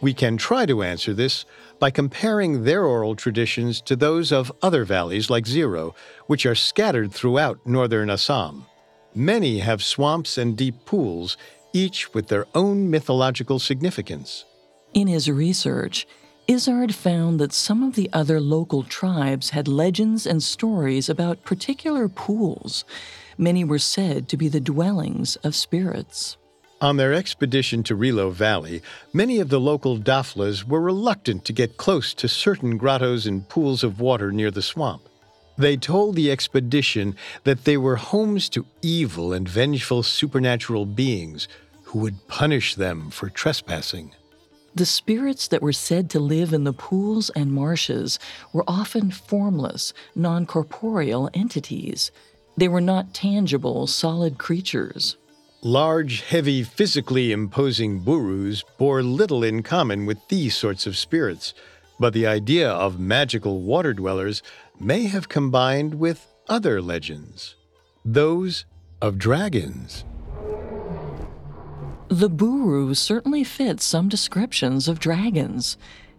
We 0.00 0.12
can 0.12 0.36
try 0.36 0.66
to 0.66 0.82
answer 0.82 1.14
this 1.14 1.46
by 1.78 1.90
comparing 1.90 2.64
their 2.64 2.84
oral 2.84 3.16
traditions 3.16 3.80
to 3.82 3.96
those 3.96 4.32
of 4.32 4.52
other 4.62 4.84
valleys 4.84 5.30
like 5.30 5.44
Ziro, 5.44 5.94
which 6.26 6.44
are 6.44 6.54
scattered 6.54 7.12
throughout 7.12 7.66
northern 7.66 8.10
Assam. 8.10 8.66
Many 9.14 9.60
have 9.60 9.82
swamps 9.82 10.36
and 10.36 10.56
deep 10.56 10.84
pools, 10.84 11.36
each 11.72 12.12
with 12.12 12.28
their 12.28 12.46
own 12.54 12.90
mythological 12.90 13.58
significance. 13.58 14.44
In 14.94 15.08
his 15.08 15.28
research, 15.28 16.06
Izzard 16.46 16.94
found 16.94 17.40
that 17.40 17.52
some 17.52 17.82
of 17.82 17.96
the 17.96 18.08
other 18.12 18.40
local 18.40 18.84
tribes 18.84 19.50
had 19.50 19.66
legends 19.66 20.24
and 20.24 20.40
stories 20.40 21.08
about 21.08 21.42
particular 21.42 22.08
pools. 22.08 22.84
Many 23.36 23.64
were 23.64 23.80
said 23.80 24.28
to 24.28 24.36
be 24.36 24.46
the 24.46 24.60
dwellings 24.60 25.34
of 25.36 25.56
spirits. 25.56 26.36
On 26.80 26.96
their 26.96 27.12
expedition 27.12 27.82
to 27.84 27.96
Rilo 27.96 28.30
Valley, 28.32 28.82
many 29.12 29.40
of 29.40 29.48
the 29.48 29.58
local 29.58 29.98
Daflas 29.98 30.62
were 30.62 30.80
reluctant 30.80 31.44
to 31.46 31.52
get 31.52 31.76
close 31.76 32.14
to 32.14 32.28
certain 32.28 32.76
grottos 32.76 33.26
and 33.26 33.48
pools 33.48 33.82
of 33.82 34.00
water 34.00 34.30
near 34.30 34.52
the 34.52 34.62
swamp. 34.62 35.02
They 35.58 35.76
told 35.76 36.14
the 36.14 36.30
expedition 36.30 37.16
that 37.42 37.64
they 37.64 37.76
were 37.76 37.96
homes 37.96 38.48
to 38.50 38.66
evil 38.80 39.32
and 39.32 39.48
vengeful 39.48 40.04
supernatural 40.04 40.86
beings 40.86 41.48
who 41.84 41.98
would 42.00 42.28
punish 42.28 42.76
them 42.76 43.10
for 43.10 43.28
trespassing. 43.28 44.12
The 44.76 44.86
spirits 44.86 45.46
that 45.48 45.62
were 45.62 45.72
said 45.72 46.10
to 46.10 46.18
live 46.18 46.52
in 46.52 46.64
the 46.64 46.72
pools 46.72 47.30
and 47.30 47.52
marshes 47.52 48.18
were 48.52 48.64
often 48.66 49.12
formless, 49.12 49.92
non 50.16 50.46
corporeal 50.46 51.30
entities. 51.32 52.10
They 52.56 52.66
were 52.66 52.80
not 52.80 53.14
tangible, 53.14 53.86
solid 53.86 54.36
creatures. 54.36 55.16
Large, 55.62 56.22
heavy, 56.22 56.64
physically 56.64 57.30
imposing 57.30 58.00
burus 58.04 58.64
bore 58.76 59.02
little 59.04 59.44
in 59.44 59.62
common 59.62 60.06
with 60.06 60.18
these 60.28 60.56
sorts 60.56 60.86
of 60.86 60.96
spirits, 60.96 61.54
but 62.00 62.12
the 62.12 62.26
idea 62.26 62.68
of 62.68 62.98
magical 62.98 63.62
water 63.62 63.94
dwellers 63.94 64.42
may 64.80 65.04
have 65.04 65.28
combined 65.28 65.94
with 65.94 66.26
other 66.48 66.82
legends, 66.82 67.54
those 68.04 68.64
of 69.00 69.18
dragons. 69.18 70.04
The 72.14 72.28
Buru 72.28 72.94
certainly 72.94 73.42
fit 73.42 73.80
some 73.80 74.08
descriptions 74.08 74.86
of 74.86 75.00
dragons. 75.00 75.76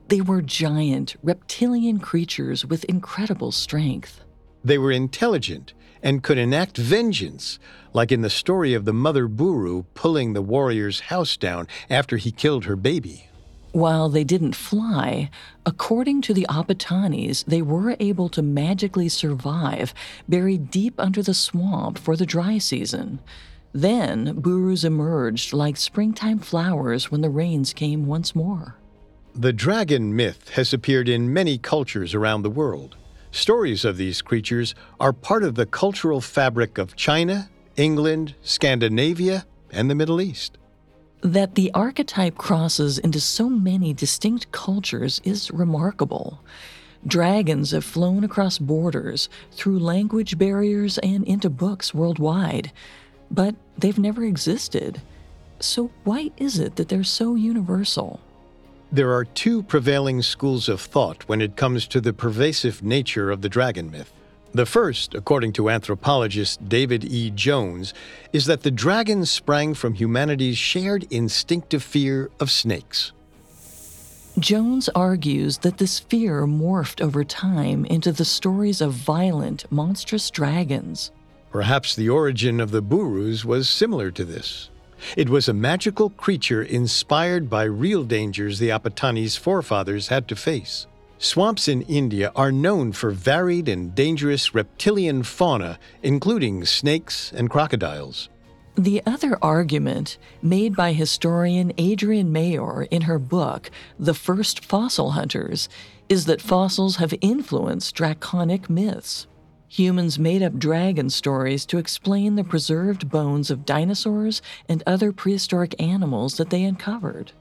They 0.09 0.19
were 0.19 0.41
giant, 0.41 1.15
reptilian 1.23 1.99
creatures 1.99 2.65
with 2.65 2.83
incredible 2.83 3.53
strength. 3.53 4.19
They 4.61 4.77
were 4.77 4.91
intelligent 4.91 5.73
and 6.03 6.21
could 6.21 6.37
enact 6.37 6.75
vengeance, 6.75 7.59
like 7.93 8.11
in 8.11 8.23
the 8.23 8.29
story 8.29 8.73
of 8.73 8.83
the 8.83 8.91
mother 8.91 9.29
Buru 9.29 9.83
pulling 9.93 10.33
the 10.33 10.41
warrior's 10.41 10.99
house 10.99 11.37
down 11.37 11.65
after 11.89 12.17
he 12.17 12.29
killed 12.29 12.65
her 12.65 12.75
baby. 12.75 13.29
While 13.71 14.09
they 14.09 14.25
didn't 14.25 14.57
fly, 14.57 15.29
according 15.65 16.23
to 16.23 16.33
the 16.33 16.45
Apatanis, 16.49 17.45
they 17.45 17.61
were 17.61 17.95
able 18.01 18.27
to 18.29 18.41
magically 18.41 19.07
survive 19.07 19.93
buried 20.27 20.69
deep 20.69 20.99
under 20.99 21.23
the 21.23 21.33
swamp 21.33 21.97
for 21.97 22.17
the 22.17 22.25
dry 22.25 22.57
season. 22.57 23.19
Then, 23.75 24.38
burus 24.41 24.86
emerged 24.86 25.51
like 25.51 25.75
springtime 25.75 26.39
flowers 26.39 27.12
when 27.12 27.20
the 27.20 27.29
rains 27.29 27.74
came 27.74 28.05
once 28.05 28.34
more. 28.34 28.77
The 29.36 29.51
dragon 29.51 30.15
myth 30.15 30.51
has 30.51 30.72
appeared 30.72 31.10
in 31.10 31.34
many 31.34 31.58
cultures 31.58 32.15
around 32.15 32.44
the 32.44 32.50
world. 32.50 32.96
Stories 33.32 33.84
of 33.84 33.98
these 33.98 34.22
creatures 34.22 34.75
are 34.98 35.12
part 35.12 35.44
of 35.44 35.55
the 35.55 35.65
cultural 35.65 36.22
fabric 36.22 36.77
of 36.77 36.96
China, 36.96 37.50
England, 37.75 38.34
Scandinavia, 38.41 39.46
and 39.72 39.89
the 39.89 39.96
Middle 39.96 40.22
East. 40.22 40.58
That 41.20 41.55
the 41.55 41.70
archetype 41.74 42.38
crosses 42.38 42.98
into 42.98 43.20
so 43.20 43.50
many 43.50 43.94
distinct 43.94 44.53
cultures 44.53 45.20
is 45.25 45.51
remarkable. 45.51 46.39
Dragons 47.05 47.72
have 47.72 47.84
flown 47.84 48.24
across 48.24 48.58
borders, 48.58 49.27
through 49.51 49.79
language 49.79 50.38
barriers, 50.38 50.98
and 51.00 51.25
into 51.25 51.50
books 51.50 51.94
worldwide 51.94 52.72
but 53.32 53.55
they've 53.77 54.00
never 54.00 54.24
existed. 54.24 55.01
So, 55.60 55.91
why 56.03 56.32
is 56.38 56.60
it 56.60 56.75
that 56.75 56.89
they're 56.89 57.03
so 57.03 57.36
universal? 57.36 58.20
There 58.91 59.13
are 59.13 59.25
two 59.25 59.63
prevailing 59.63 60.22
schools 60.22 60.70
of 60.70 60.79
thought 60.79 61.27
when 61.27 61.41
it 61.41 61.55
comes 61.55 61.88
to 61.88 62.00
the 62.00 62.13
pervasive 62.13 62.84
nature 62.84 63.32
of 63.32 63.41
the 63.41 63.50
dragon 63.50 63.91
myth. 63.91 64.12
The 64.53 64.65
first, 64.65 65.13
according 65.13 65.51
to 65.53 65.70
anthropologist 65.70 66.70
David 66.70 67.03
E. 67.03 67.29
Jones, 67.29 67.94
is 68.31 68.46
that 68.46 68.64
the 68.64 68.72
dragon 68.72 69.25
sprang 69.25 69.74
from 69.74 69.96
humanity's 69.96 70.57
shared 70.57 71.05
instinctive 71.11 71.83
fear 71.83 72.29
of 72.40 72.50
snakes. 72.50 73.11
Jones 74.40 74.90
argues 74.96 75.59
that 75.59 75.77
this 75.77 76.00
fear 76.00 76.46
morphed 76.46 77.01
over 77.01 77.24
time 77.24 77.85
into 77.85 78.11
the 78.11 78.25
stories 78.25 78.79
of 78.81 78.94
violent, 78.94 79.70
monstrous 79.72 80.29
dragons. 80.29 81.11
Perhaps 81.55 81.96
the 81.96 82.09
origin 82.09 82.59
of 82.59 82.72
the 82.72 82.81
Burus 82.81 83.46
was 83.46 83.70
similar 83.70 84.11
to 84.11 84.25
this. 84.25 84.70
It 85.15 85.29
was 85.29 85.48
a 85.48 85.53
magical 85.53 86.09
creature 86.09 86.61
inspired 86.61 87.50
by 87.50 87.63
real 87.63 88.03
dangers 88.03 88.59
the 88.59 88.72
Apatanis' 88.72 89.39
forefathers 89.39 90.09
had 90.09 90.27
to 90.27 90.35
face. 90.35 90.85
Swamps 91.18 91.70
in 91.70 91.83
India 91.83 92.33
are 92.35 92.51
known 92.51 92.91
for 92.91 93.09
varied 93.09 93.70
and 93.70 93.96
dangerous 93.96 94.53
reptilian 94.53 95.24
fauna, 95.24 95.79
including 96.03 96.65
snakes 96.65 97.31
and 97.31 97.50
crocodiles. 97.50 98.27
The 98.75 99.01
other 99.05 99.37
argument, 99.41 100.18
made 100.41 100.75
by 100.75 100.91
historian 100.91 101.72
Adrienne 101.79 102.33
Mayor 102.33 102.83
in 102.91 103.03
her 103.03 103.18
book, 103.18 103.72
The 103.98 104.13
First 104.13 104.65
Fossil 104.65 105.11
Hunters, 105.11 105.70
is 106.09 106.25
that 106.25 106.41
fossils 106.41 106.98
have 106.98 107.13
influenced 107.22 107.96
draconic 107.96 108.70
myths. 108.70 109.27
Humans 109.75 110.18
made 110.18 110.42
up 110.42 110.57
dragon 110.57 111.09
stories 111.09 111.66
to 111.66 111.77
explain 111.77 112.35
the 112.35 112.46
preserved 112.46 113.09
bones 113.09 113.51
of 113.51 113.66
dinosaurs 113.66 114.42
and 114.70 114.81
other 114.88 115.11
prehistoric 115.11 115.75
animals 115.81 116.38
that 116.38 116.50
they 116.50 116.64
uncovered. 116.64 117.33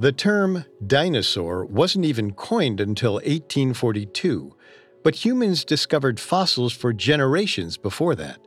The 0.00 0.10
term 0.10 0.64
dinosaur 0.84 1.64
wasn't 1.66 2.04
even 2.04 2.32
coined 2.32 2.80
until 2.80 3.12
1842, 3.12 4.56
but 5.04 5.24
humans 5.24 5.64
discovered 5.64 6.18
fossils 6.18 6.72
for 6.72 6.92
generations 6.92 7.76
before 7.76 8.16
that. 8.16 8.40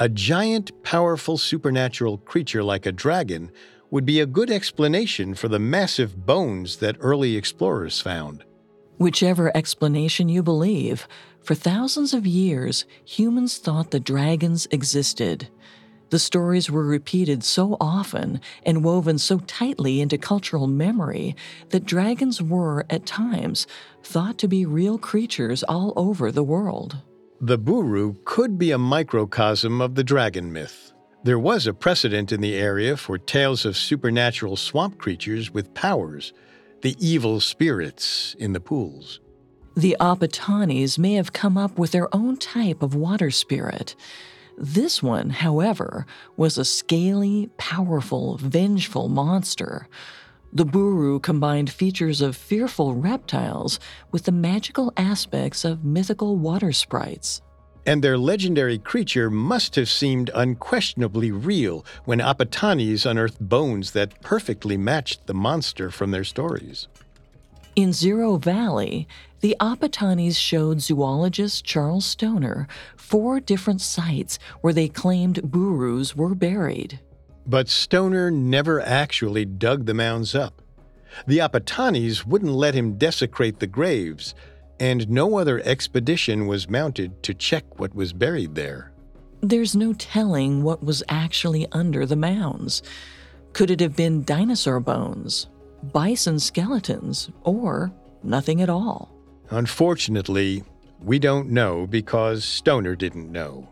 A 0.00 0.08
giant, 0.08 0.82
powerful 0.82 1.38
supernatural 1.38 2.18
creature 2.18 2.64
like 2.64 2.86
a 2.86 2.92
dragon 2.92 3.52
would 3.92 4.04
be 4.04 4.18
a 4.18 4.26
good 4.26 4.50
explanation 4.50 5.32
for 5.32 5.46
the 5.46 5.60
massive 5.60 6.26
bones 6.26 6.78
that 6.78 6.96
early 6.98 7.36
explorers 7.36 8.00
found. 8.00 8.42
Whichever 8.98 9.56
explanation 9.56 10.28
you 10.28 10.42
believe, 10.42 11.06
for 11.40 11.54
thousands 11.54 12.12
of 12.12 12.26
years, 12.26 12.84
humans 13.04 13.58
thought 13.58 13.92
the 13.92 14.00
dragons 14.00 14.66
existed. 14.72 15.48
The 16.10 16.18
stories 16.18 16.70
were 16.70 16.84
repeated 16.84 17.44
so 17.44 17.76
often 17.80 18.40
and 18.64 18.82
woven 18.82 19.18
so 19.18 19.38
tightly 19.40 20.00
into 20.00 20.18
cultural 20.18 20.66
memory 20.66 21.36
that 21.68 21.84
dragons 21.84 22.42
were, 22.42 22.86
at 22.90 23.06
times, 23.06 23.66
thought 24.02 24.36
to 24.38 24.48
be 24.48 24.66
real 24.66 24.98
creatures 24.98 25.62
all 25.62 25.92
over 25.96 26.32
the 26.32 26.42
world. 26.42 26.96
The 27.40 27.58
Buru 27.58 28.16
could 28.24 28.58
be 28.58 28.72
a 28.72 28.78
microcosm 28.78 29.80
of 29.80 29.94
the 29.94 30.04
dragon 30.04 30.52
myth. 30.52 30.92
There 31.22 31.38
was 31.38 31.66
a 31.66 31.74
precedent 31.74 32.32
in 32.32 32.40
the 32.40 32.56
area 32.56 32.96
for 32.96 33.18
tales 33.18 33.64
of 33.64 33.76
supernatural 33.76 34.56
swamp 34.56 34.98
creatures 34.98 35.52
with 35.52 35.74
powers, 35.74 36.32
the 36.82 36.96
evil 36.98 37.40
spirits 37.40 38.34
in 38.38 38.52
the 38.52 38.60
pools. 38.60 39.20
The 39.76 39.96
Apatanis 40.00 40.98
may 40.98 41.14
have 41.14 41.32
come 41.32 41.56
up 41.56 41.78
with 41.78 41.92
their 41.92 42.12
own 42.14 42.36
type 42.36 42.82
of 42.82 42.94
water 42.94 43.30
spirit. 43.30 43.94
This 44.56 45.02
one, 45.02 45.30
however, 45.30 46.04
was 46.36 46.58
a 46.58 46.64
scaly, 46.64 47.48
powerful, 47.58 48.38
vengeful 48.38 49.08
monster. 49.08 49.88
The 50.52 50.64
Buru 50.64 51.20
combined 51.20 51.70
features 51.70 52.20
of 52.20 52.36
fearful 52.36 52.94
reptiles 52.94 53.78
with 54.10 54.24
the 54.24 54.32
magical 54.32 54.92
aspects 54.96 55.64
of 55.64 55.84
mythical 55.84 56.36
water 56.36 56.72
sprites. 56.72 57.40
And 57.88 58.04
their 58.04 58.18
legendary 58.18 58.76
creature 58.76 59.30
must 59.30 59.74
have 59.76 59.88
seemed 59.88 60.30
unquestionably 60.34 61.30
real 61.30 61.86
when 62.04 62.18
Apatanis 62.18 63.06
unearthed 63.06 63.40
bones 63.40 63.92
that 63.92 64.20
perfectly 64.20 64.76
matched 64.76 65.26
the 65.26 65.32
monster 65.32 65.90
from 65.90 66.10
their 66.10 66.22
stories. 66.22 66.86
In 67.76 67.92
Ziro 67.92 68.38
Valley, 68.38 69.08
the 69.40 69.56
Apatanis 69.58 70.36
showed 70.36 70.82
zoologist 70.82 71.64
Charles 71.64 72.04
Stonor 72.04 72.68
four 72.98 73.40
different 73.40 73.80
sites 73.80 74.38
where 74.60 74.74
they 74.74 74.88
claimed 74.88 75.50
burus 75.50 76.14
were 76.14 76.34
buried. 76.34 77.00
But 77.46 77.70
Stonor 77.70 78.30
never 78.30 78.82
actually 78.82 79.46
dug 79.46 79.86
the 79.86 79.94
mounds 79.94 80.34
up. 80.34 80.60
The 81.26 81.38
Apatanis 81.38 82.26
wouldn't 82.26 82.52
let 82.52 82.74
him 82.74 82.98
desecrate 82.98 83.60
the 83.60 83.66
graves, 83.66 84.34
and 84.80 85.08
no 85.08 85.38
other 85.38 85.60
expedition 85.64 86.46
was 86.46 86.68
mounted 86.68 87.22
to 87.22 87.34
check 87.34 87.78
what 87.78 87.94
was 87.94 88.12
buried 88.12 88.54
there. 88.54 88.92
There's 89.40 89.76
no 89.76 89.92
telling 89.92 90.62
what 90.62 90.82
was 90.82 91.02
actually 91.08 91.66
under 91.72 92.04
the 92.06 92.16
mounds. 92.16 92.82
Could 93.52 93.70
it 93.70 93.80
have 93.80 93.96
been 93.96 94.24
dinosaur 94.24 94.80
bones, 94.80 95.46
bison 95.92 96.38
skeletons, 96.40 97.30
or 97.44 97.92
nothing 98.22 98.60
at 98.62 98.70
all? 98.70 99.12
Unfortunately, 99.50 100.64
we 101.00 101.18
don't 101.18 101.50
know 101.50 101.86
because 101.86 102.44
Stonor 102.44 102.96
didn't 102.96 103.30
know. 103.30 103.68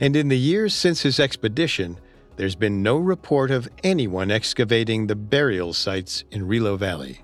And 0.00 0.14
in 0.14 0.28
the 0.28 0.38
years 0.38 0.74
since 0.74 1.02
his 1.02 1.18
expedition, 1.18 1.98
there's 2.36 2.54
been 2.54 2.82
no 2.82 2.96
report 2.96 3.50
of 3.50 3.68
anyone 3.82 4.30
excavating 4.30 5.06
the 5.06 5.16
burial 5.16 5.72
sites 5.72 6.24
in 6.30 6.46
Rilo 6.46 6.78
Valley. 6.78 7.22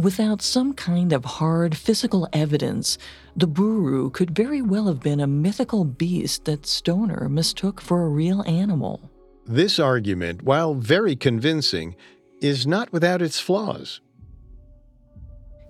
Without 0.00 0.40
some 0.40 0.72
kind 0.72 1.12
of 1.12 1.26
hard 1.26 1.76
physical 1.76 2.26
evidence, 2.32 2.96
the 3.36 3.46
Buru 3.46 4.08
could 4.08 4.30
very 4.30 4.62
well 4.62 4.86
have 4.86 5.00
been 5.00 5.20
a 5.20 5.26
mythical 5.26 5.84
beast 5.84 6.46
that 6.46 6.64
Stonor 6.64 7.28
mistook 7.28 7.82
for 7.82 8.06
a 8.06 8.08
real 8.08 8.42
animal. 8.44 9.10
This 9.44 9.78
argument, 9.78 10.42
while 10.42 10.72
very 10.72 11.16
convincing, 11.16 11.96
is 12.40 12.66
not 12.66 12.90
without 12.94 13.20
its 13.20 13.40
flaws. 13.40 14.00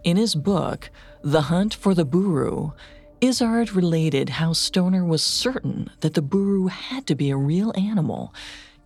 In 0.04 0.16
his 0.16 0.36
book, 0.36 0.90
The 1.22 1.42
Hunt 1.42 1.74
for 1.74 1.92
the 1.92 2.04
Buru, 2.04 2.70
Izzard 3.20 3.72
related 3.72 4.28
how 4.28 4.52
Stonor 4.52 5.04
was 5.04 5.24
certain 5.24 5.90
that 6.02 6.14
the 6.14 6.22
Buru 6.22 6.68
had 6.68 7.04
to 7.08 7.16
be 7.16 7.30
a 7.30 7.36
real 7.36 7.72
animal, 7.76 8.32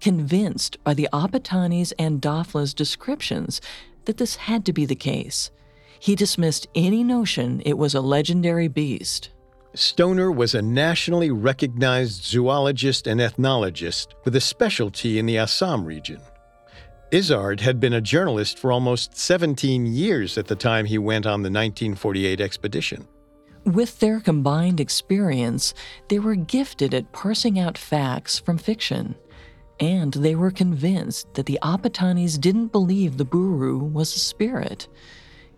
convinced 0.01 0.83
by 0.85 0.95
the 0.95 1.09
Apatanis 1.13 1.93
and 1.99 2.23
Dafla's 2.23 2.73
descriptions 2.73 3.61
that 4.07 4.17
this 4.17 4.37
had 4.37 4.65
to 4.67 4.73
be 4.73 4.87
the 4.87 4.95
case. 4.95 5.51
He 5.99 6.15
dismissed 6.15 6.69
any 6.75 7.03
notion 7.03 7.63
it 7.65 7.79
was 7.79 7.95
a 7.95 8.01
legendary 8.01 8.69
beast. 8.69 9.31
Stonor 9.75 10.31
was 10.31 10.55
a 10.55 10.63
nationally 10.63 11.31
recognized 11.31 12.23
zoologist 12.25 13.07
and 13.07 13.21
ethnologist 13.21 14.15
with 14.25 14.37
a 14.37 14.41
specialty 14.41 15.19
in 15.19 15.27
the 15.27 15.39
Assam 15.39 15.85
region. 15.85 16.21
Izzard 17.11 17.61
had 17.61 17.81
been 17.81 17.93
a 17.93 18.01
journalist 18.01 18.59
for 18.59 18.71
almost 18.71 19.17
17 19.17 19.87
years 19.87 20.39
at 20.39 20.47
the 20.47 20.57
time 20.57 20.85
he 20.85 20.99
went 20.99 21.27
on 21.27 21.43
the 21.43 21.51
1948 21.51 22.41
expedition. 22.41 23.09
With 23.65 23.99
their 24.01 24.21
combined 24.21 24.79
experience, 24.79 25.75
they 26.09 26.19
were 26.19 26.35
gifted 26.35 26.93
at 26.93 27.13
parsing 27.13 27.59
out 27.59 27.79
facts 27.79 28.39
from 28.39 28.59
fiction. 28.59 29.15
And 29.81 30.13
they 30.13 30.35
were 30.35 30.51
convinced 30.51 31.35
that 31.35 31.47
the 31.47 31.59
Apatanis 31.63 32.41
didn't 32.41 32.69
believe 32.69 33.17
the 33.17 33.25
Buru 33.25 33.79
was 33.79 34.15
a 34.15 34.21
spirit. 34.21 34.87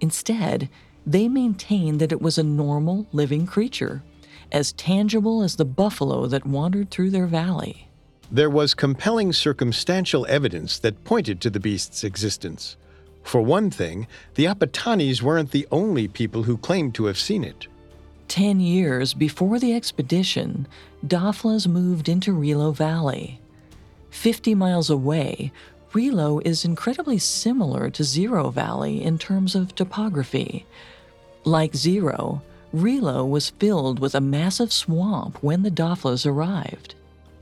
Instead, 0.00 0.68
they 1.06 1.28
maintained 1.28 2.00
that 2.00 2.12
it 2.12 2.20
was 2.20 2.38
a 2.38 2.42
normal, 2.42 3.06
living 3.12 3.46
creature, 3.46 4.02
as 4.50 4.72
tangible 4.72 5.42
as 5.42 5.56
the 5.56 5.64
buffalo 5.64 6.26
that 6.26 6.46
wandered 6.46 6.90
through 6.90 7.10
their 7.10 7.26
valley. 7.26 7.88
There 8.30 8.50
was 8.50 8.74
compelling 8.74 9.32
circumstantial 9.32 10.26
evidence 10.28 10.78
that 10.80 11.04
pointed 11.04 11.40
to 11.42 11.50
the 11.50 11.60
beast's 11.60 12.02
existence. 12.02 12.76
For 13.22 13.40
one 13.40 13.70
thing, 13.70 14.06
the 14.34 14.46
Apatanis 14.46 15.22
weren't 15.22 15.50
the 15.50 15.66
only 15.70 16.08
people 16.08 16.44
who 16.44 16.56
claimed 16.56 16.94
to 16.94 17.04
have 17.06 17.18
seen 17.18 17.44
it. 17.44 17.66
Ten 18.28 18.58
years 18.58 19.14
before 19.14 19.58
the 19.58 19.74
expedition, 19.74 20.66
Daflas 21.06 21.68
moved 21.68 22.08
into 22.08 22.32
Rilo 22.32 22.74
Valley. 22.74 23.40
Fifty 24.16 24.54
miles 24.54 24.88
away, 24.88 25.52
Rilo 25.92 26.44
is 26.44 26.64
incredibly 26.64 27.18
similar 27.18 27.90
to 27.90 28.02
Ziro 28.02 28.52
Valley 28.52 29.04
in 29.04 29.18
terms 29.18 29.54
of 29.54 29.74
topography. 29.74 30.64
Like 31.44 31.74
Ziro, 31.74 32.40
Rilo 32.74 33.28
was 33.28 33.50
filled 33.50 34.00
with 34.00 34.14
a 34.14 34.20
massive 34.20 34.72
swamp 34.72 35.40
when 35.42 35.62
the 35.62 35.70
Daflas 35.70 36.26
arrived. 36.26 36.94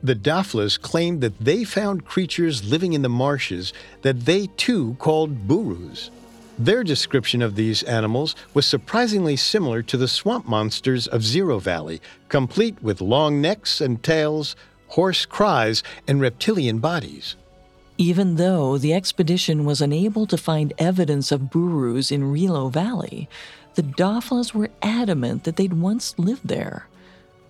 The 0.03 0.17
Daflas 0.17 0.79
claimed 0.79 1.21
that 1.23 1.39
they 1.39 1.63
found 1.63 2.05
creatures 2.05 2.69
living 2.69 2.93
in 2.93 3.03
the 3.03 3.09
marshes 3.09 3.73
that 4.03 4.27
they 4.27 4.49
too 4.49 4.97
called 4.99 5.47
burus. 5.47 6.11
Their 6.59 6.83
description 6.85 7.41
of 7.41 7.55
these 7.55 7.85
animals 7.85 8.35
was 8.53 8.67
surprisingly 8.67 9.37
similar 9.37 9.81
to 9.83 9.97
the 9.97 10.09
swamp 10.09 10.47
monsters 10.47 11.07
of 11.07 11.23
Ziro 11.23 11.63
Valley, 11.63 12.03
complete 12.29 12.83
with 12.83 13.01
long 13.01 13.41
necks 13.41 13.81
and 13.81 14.03
tails, 14.03 14.55
hoarse 14.89 15.27
cries, 15.27 15.83
and 16.07 16.21
reptilian 16.21 16.79
bodies. 16.79 17.37
Even 17.97 18.37
though 18.37 18.77
the 18.77 18.93
expedition 18.93 19.65
was 19.65 19.81
unable 19.81 20.27
to 20.27 20.37
find 20.37 20.73
evidence 20.79 21.31
of 21.31 21.43
burus 21.43 22.11
in 22.11 22.23
Rilo 22.23 22.73
Valley, 22.73 23.29
the 23.75 23.83
Daflas 23.83 24.53
were 24.53 24.71
adamant 24.83 25.45
that 25.45 25.57
they'd 25.57 25.73
once 25.73 26.19
lived 26.19 26.47
there. 26.47 26.89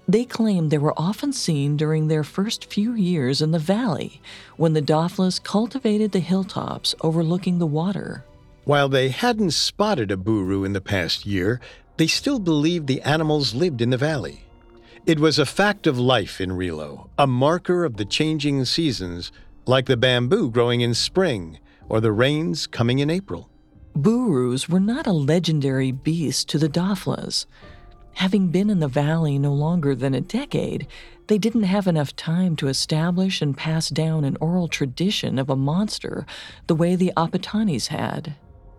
They 0.06 0.24
claimed 0.26 0.70
they 0.70 0.78
were 0.78 0.98
often 0.98 1.32
seen 1.32 1.78
during 1.78 2.08
their 2.08 2.24
first 2.24 2.70
few 2.70 2.92
years 2.92 3.40
in 3.40 3.52
the 3.52 3.58
valley 3.58 4.20
when 4.56 4.74
the 4.74 4.82
Daflas 4.82 5.42
cultivated 5.42 6.12
the 6.12 6.20
hilltops 6.20 6.94
overlooking 7.00 7.58
the 7.58 7.66
water. 7.66 8.24
While 8.64 8.90
they 8.90 9.08
hadn't 9.08 9.52
spotted 9.52 10.10
a 10.10 10.16
buru 10.16 10.64
in 10.64 10.74
the 10.74 10.80
past 10.80 11.24
year, 11.24 11.60
they 11.96 12.06
still 12.06 12.38
believed 12.38 12.86
the 12.86 13.02
animals 13.02 13.54
lived 13.54 13.80
in 13.80 13.90
the 13.90 13.96
valley. 13.96 14.43
It 15.06 15.20
was 15.20 15.38
a 15.38 15.44
fact 15.44 15.86
of 15.86 15.98
life 15.98 16.40
in 16.40 16.52
Rilo, 16.52 17.10
a 17.18 17.26
marker 17.26 17.84
of 17.84 17.98
the 17.98 18.06
changing 18.06 18.64
seasons, 18.64 19.32
like 19.66 19.84
the 19.84 19.98
bamboo 19.98 20.50
growing 20.50 20.80
in 20.80 20.94
spring 20.94 21.58
or 21.90 22.00
the 22.00 22.10
rains 22.10 22.66
coming 22.66 23.00
in 23.00 23.10
April. 23.10 23.50
Burus 23.94 24.66
were 24.66 24.80
not 24.80 25.06
a 25.06 25.12
legendary 25.12 25.92
beast 25.92 26.48
to 26.48 26.58
the 26.58 26.70
Daflas. 26.70 27.44
Having 28.14 28.48
been 28.48 28.70
in 28.70 28.80
the 28.80 28.88
valley 28.88 29.38
no 29.38 29.52
longer 29.52 29.94
than 29.94 30.14
a 30.14 30.22
decade, 30.22 30.86
they 31.26 31.36
didn't 31.36 31.64
have 31.64 31.86
enough 31.86 32.16
time 32.16 32.56
to 32.56 32.68
establish 32.68 33.42
and 33.42 33.54
pass 33.54 33.90
down 33.90 34.24
an 34.24 34.38
oral 34.40 34.68
tradition 34.68 35.38
of 35.38 35.50
a 35.50 35.56
monster 35.56 36.24
the 36.66 36.74
way 36.74 36.96
the 36.96 37.12
Apatanis 37.14 37.88
had. 37.88 38.36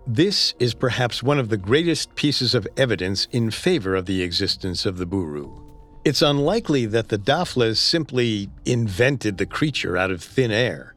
This 0.08 0.56
is 0.58 0.74
perhaps 0.74 1.22
one 1.22 1.38
of 1.38 1.50
the 1.50 1.58
greatest 1.58 2.16
pieces 2.16 2.56
of 2.56 2.68
evidence 2.78 3.28
in 3.32 3.52
favor 3.52 3.94
of 3.94 4.08
the 4.08 4.24
existence 4.24 4.88
of 4.88 4.98
the 4.98 5.06
Buru. 5.06 5.65
It's 6.06 6.22
unlikely 6.22 6.86
that 6.86 7.10
the 7.10 7.18
Daflas 7.18 7.78
simply 7.78 8.52
invented 8.64 9.40
the 9.40 9.48
creature 9.48 9.98
out 9.98 10.12
of 10.12 10.22
thin 10.22 10.52
air. 10.52 10.94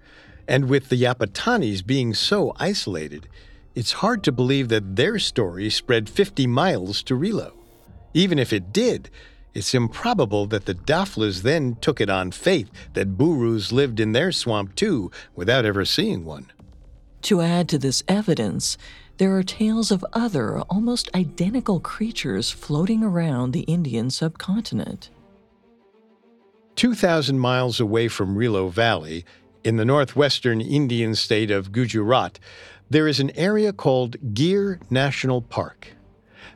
And 0.46 0.68
with 0.68 0.90
the 0.90 1.02
Apatanis 1.04 1.80
being 1.84 2.12
so 2.12 2.52
isolated, 2.56 3.26
it's 3.74 4.02
hard 4.04 4.22
to 4.24 4.32
believe 4.32 4.68
that 4.68 4.96
their 4.96 5.18
story 5.18 5.70
spread 5.70 6.10
50 6.10 6.46
miles 6.46 7.02
to 7.04 7.14
Rilo. 7.14 7.52
Even 8.12 8.38
if 8.38 8.52
it 8.52 8.70
did, 8.70 9.08
it's 9.54 9.72
improbable 9.72 10.44
that 10.48 10.66
the 10.66 10.74
Daflas 10.74 11.40
then 11.40 11.76
took 11.76 12.02
it 12.02 12.10
on 12.10 12.30
faith 12.30 12.70
that 12.92 13.16
Burus 13.16 13.72
lived 13.72 14.00
in 14.00 14.12
their 14.12 14.30
swamp 14.30 14.74
too 14.74 15.10
without 15.34 15.64
ever 15.64 15.86
seeing 15.86 16.26
one. 16.26 16.52
To 17.22 17.40
add 17.40 17.68
to 17.70 17.78
this 17.78 18.02
evidence, 18.08 18.78
there 19.18 19.36
are 19.36 19.42
tales 19.42 19.90
of 19.90 20.04
other, 20.12 20.60
almost 20.62 21.14
identical 21.14 21.80
creatures 21.80 22.50
floating 22.50 23.02
around 23.02 23.52
the 23.52 23.62
Indian 23.62 24.10
subcontinent. 24.10 25.10
2,000 26.76 27.38
miles 27.38 27.80
away 27.80 28.06
from 28.06 28.36
Rilo 28.36 28.70
Valley, 28.70 29.24
in 29.64 29.76
the 29.76 29.84
northwestern 29.84 30.60
Indian 30.60 31.16
state 31.16 31.50
of 31.50 31.72
Gujarat, 31.72 32.38
there 32.88 33.08
is 33.08 33.18
an 33.18 33.30
area 33.36 33.72
called 33.72 34.16
Gir 34.32 34.78
National 34.88 35.42
Park. 35.42 35.88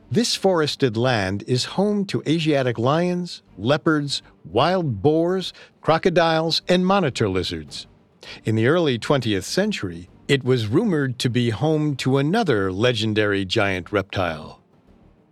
This 0.09 0.35
forested 0.35 0.95
land 0.95 1.43
is 1.45 1.65
home 1.65 2.05
to 2.05 2.23
Asiatic 2.25 2.79
lions, 2.79 3.43
leopards, 3.57 4.21
wild 4.45 5.01
boars, 5.01 5.51
crocodiles, 5.81 6.61
and 6.69 6.85
monitor 6.85 7.27
lizards. 7.27 7.87
In 8.45 8.55
the 8.55 8.67
early 8.67 8.97
20th 8.97 9.43
century, 9.43 10.09
it 10.27 10.43
was 10.43 10.67
rumored 10.67 11.19
to 11.19 11.29
be 11.29 11.49
home 11.49 11.95
to 11.97 12.17
another 12.17 12.71
legendary 12.71 13.43
giant 13.43 13.91
reptile, 13.91 14.61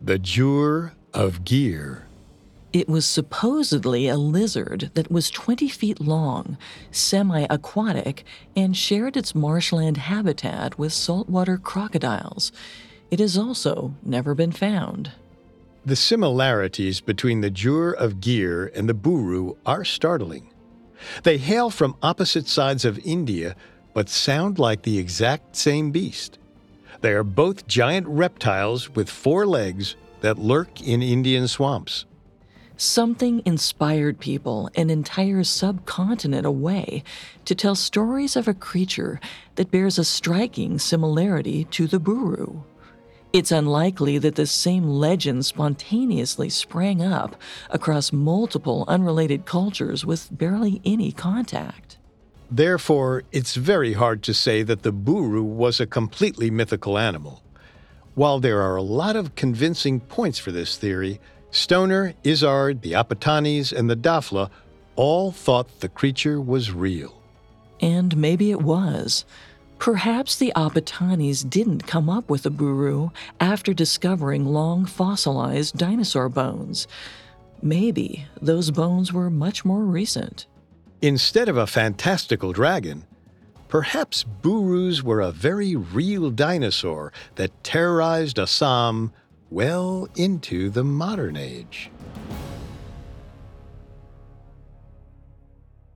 the 0.02 0.20
Jur 0.20 0.94
of 1.14 1.46
Gir. 1.46 2.08
It 2.74 2.88
was 2.88 3.06
supposedly 3.06 4.08
a 4.08 4.18
lizard 4.18 4.92
that 4.94 5.12
was 5.12 5.30
20 5.30 5.68
feet 5.70 6.00
long, 6.00 6.58
semi 6.90 7.46
aquatic, 7.50 8.24
and 8.56 8.76
shared 8.76 9.18
its 9.18 9.36
marshland 9.36 9.98
habitat 9.98 10.78
with 10.78 10.94
saltwater 10.94 11.58
crocodiles. 11.58 12.52
It 13.10 13.20
has 13.20 13.38
also 13.38 13.94
never 14.04 14.36
been 14.36 14.54
found. 14.54 15.12
The 15.86 15.96
similarities 15.96 17.02
between 17.02 17.42
the 17.42 17.50
Jur 17.50 17.92
of 17.92 18.22
Gir 18.22 18.68
and 18.68 18.88
the 18.88 18.94
Buru 18.94 19.56
are 19.66 19.84
startling. 19.84 20.54
They 21.24 21.38
hail 21.38 21.70
from 21.70 21.96
opposite 22.02 22.48
sides 22.48 22.86
of 22.86 23.00
India 23.00 23.56
but 23.94 24.10
sound 24.10 24.60
like 24.60 24.82
the 24.82 24.98
exact 24.98 25.56
same 25.56 25.92
beast. 25.92 26.38
They 27.02 27.14
are 27.14 27.24
both 27.24 27.68
giant 27.68 28.08
reptiles 28.08 28.90
with 28.90 29.10
four 29.10 29.46
legs 29.46 29.96
that 30.22 30.38
lurk 30.38 30.82
in 30.82 31.02
Indian 31.02 31.48
swamps. 31.48 32.06
Something 32.78 33.44
inspired 33.46 34.20
people 34.20 34.70
an 34.76 34.90
entire 34.90 35.44
subcontinent 35.44 36.46
away 36.46 37.04
to 37.46 37.54
tell 37.54 37.76
stories 37.76 38.36
of 38.36 38.48
a 38.48 38.56
creature 38.56 39.20
that 39.56 39.70
bears 39.70 40.00
a 40.00 40.04
striking 40.04 40.80
similarity 40.80 41.66
to 41.66 41.86
the 41.86 42.00
Buru. 42.00 42.64
It's 43.34 43.52
unlikely 43.52 44.18
that 44.18 44.36
the 44.36 44.48
same 44.48 44.88
legend 44.88 45.46
spontaneously 45.46 46.50
sprang 46.50 47.02
up 47.02 47.36
across 47.70 48.12
multiple 48.12 48.84
unrelated 48.88 49.46
cultures 49.46 50.04
with 50.06 50.28
barely 50.36 50.82
any 50.84 51.12
contact. 51.12 51.98
Therefore, 52.52 53.24
it's 53.32 53.56
very 53.56 53.94
hard 53.94 54.22
to 54.24 54.34
say 54.34 54.62
that 54.64 54.84
the 54.84 54.92
buru 54.92 55.42
was 55.42 55.80
a 55.80 55.88
completely 55.88 56.52
mythical 56.52 56.98
animal. 56.98 57.42
While 58.14 58.42
there 58.42 58.62
are 58.62 58.76
a 58.76 58.82
lot 58.82 59.16
of 59.16 59.36
convincing 59.36 60.02
points 60.02 60.38
for 60.38 60.52
this 60.52 60.78
theory, 60.78 61.22
Stonor, 61.52 62.14
Izzard, 62.26 62.82
the 62.82 62.92
Apatanis, 62.92 63.72
and 63.72 63.90
the 63.90 63.96
Dafla 63.96 64.50
all 64.98 65.32
thought 65.32 65.80
the 65.80 65.88
creature 65.88 66.42
was 66.42 66.74
real. 66.74 67.22
And 67.80 68.18
maybe 68.18 68.52
it 68.52 68.62
was. 68.62 69.24
Perhaps 69.80 70.36
the 70.36 70.52
Apatanis 70.56 71.50
didn't 71.50 71.88
come 71.88 72.10
up 72.10 72.30
with 72.30 72.44
the 72.44 72.52
Buru 72.52 73.10
after 73.40 73.74
discovering 73.74 74.46
long 74.46 74.86
fossilized 74.86 75.78
dinosaur 75.78 76.28
bones. 76.28 76.86
Maybe 77.62 78.26
those 78.42 78.72
bones 78.72 79.14
were 79.14 79.30
much 79.30 79.64
more 79.64 79.84
recent. 79.84 80.48
Instead 81.04 81.50
of 81.50 81.58
a 81.58 81.66
fantastical 81.66 82.54
dragon, 82.54 83.08
perhaps 83.68 84.24
Burus 84.24 85.02
were 85.02 85.20
a 85.20 85.32
very 85.32 85.76
real 85.76 86.30
dinosaur 86.30 87.12
that 87.36 87.64
terrorized 87.64 88.38
Assam 88.38 89.12
well 89.50 90.08
into 90.16 90.70
the 90.70 90.84
modern 90.84 91.36
age. 91.36 91.90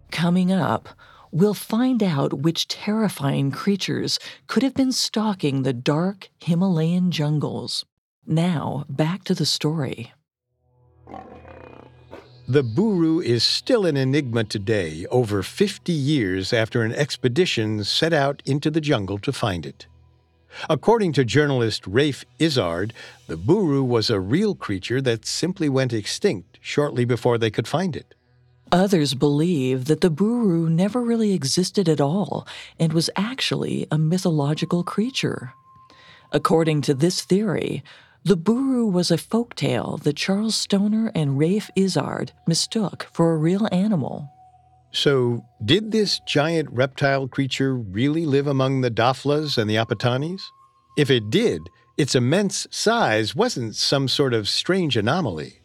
Coming 0.09 0.51
up, 0.51 0.89
we'll 1.31 1.53
find 1.53 2.01
out 2.01 2.41
which 2.41 2.67
terrifying 2.67 3.51
creatures 3.51 4.17
could 4.47 4.63
have 4.63 4.73
been 4.73 4.91
stalking 4.91 5.61
the 5.61 5.73
dark 5.73 6.29
Himalayan 6.39 7.11
jungles. 7.11 7.85
Now, 8.25 8.85
back 8.89 9.23
to 9.25 9.35
the 9.35 9.45
story. 9.45 10.13
The 12.47 12.61
Buru 12.61 13.21
is 13.21 13.43
still 13.43 13.87
an 13.87 13.97
enigma 13.97 14.43
today, 14.43 15.07
over 15.09 15.41
50 15.41 15.91
years 15.91 16.53
after 16.53 16.83
an 16.83 16.93
expedition 16.93 17.83
set 17.83 18.13
out 18.13 18.43
into 18.45 18.69
the 18.69 18.79
jungle 18.79 19.17
to 19.19 19.33
find 19.33 19.65
it. 19.65 19.87
According 20.69 21.13
to 21.13 21.25
journalist 21.25 21.87
Ralph 21.87 22.23
Izzard, 22.37 22.93
the 23.25 23.35
Buru 23.35 23.81
was 23.81 24.11
a 24.11 24.19
real 24.19 24.53
creature 24.53 25.01
that 25.01 25.25
simply 25.25 25.69
went 25.69 25.91
extinct 25.91 26.59
shortly 26.61 27.03
before 27.03 27.39
they 27.39 27.49
could 27.49 27.67
find 27.67 27.95
it. 27.95 28.13
Others 28.71 29.15
believe 29.15 29.85
that 29.85 30.01
the 30.01 30.11
Buru 30.11 30.69
never 30.69 31.01
really 31.01 31.33
existed 31.33 31.89
at 31.89 31.99
all 31.99 32.47
and 32.79 32.93
was 32.93 33.09
actually 33.15 33.87
a 33.89 33.97
mythological 33.97 34.83
creature. 34.83 35.53
According 36.31 36.81
to 36.81 36.93
this 36.93 37.23
theory, 37.23 37.83
the 38.25 38.35
Buru 38.35 38.87
was 38.87 39.11
a 39.11 39.19
folk 39.19 39.53
tale 39.53 39.97
that 39.97 40.15
Charles 40.15 40.55
Stonor 40.55 41.11
and 41.13 41.37
Ralph 41.37 41.69
Izzard 41.75 42.31
mistook 42.47 43.07
for 43.13 43.31
a 43.31 43.37
real 43.37 43.67
animal. 43.71 44.31
So, 44.91 45.45
did 45.63 45.91
this 45.91 46.19
giant 46.25 46.71
reptile 46.71 47.27
creature 47.27 47.75
really 47.75 48.25
live 48.25 48.47
among 48.47 48.81
the 48.81 48.89
Daflas 48.89 49.59
and 49.59 49.69
the 49.69 49.75
Apatanis? 49.75 50.41
If 50.97 51.11
it 51.11 51.29
did, 51.29 51.61
its 51.97 52.15
immense 52.15 52.65
size 52.71 53.35
wasn't 53.35 53.75
some 53.75 54.07
sort 54.07 54.33
of 54.33 54.49
strange 54.49 54.97
anomaly. 54.97 55.59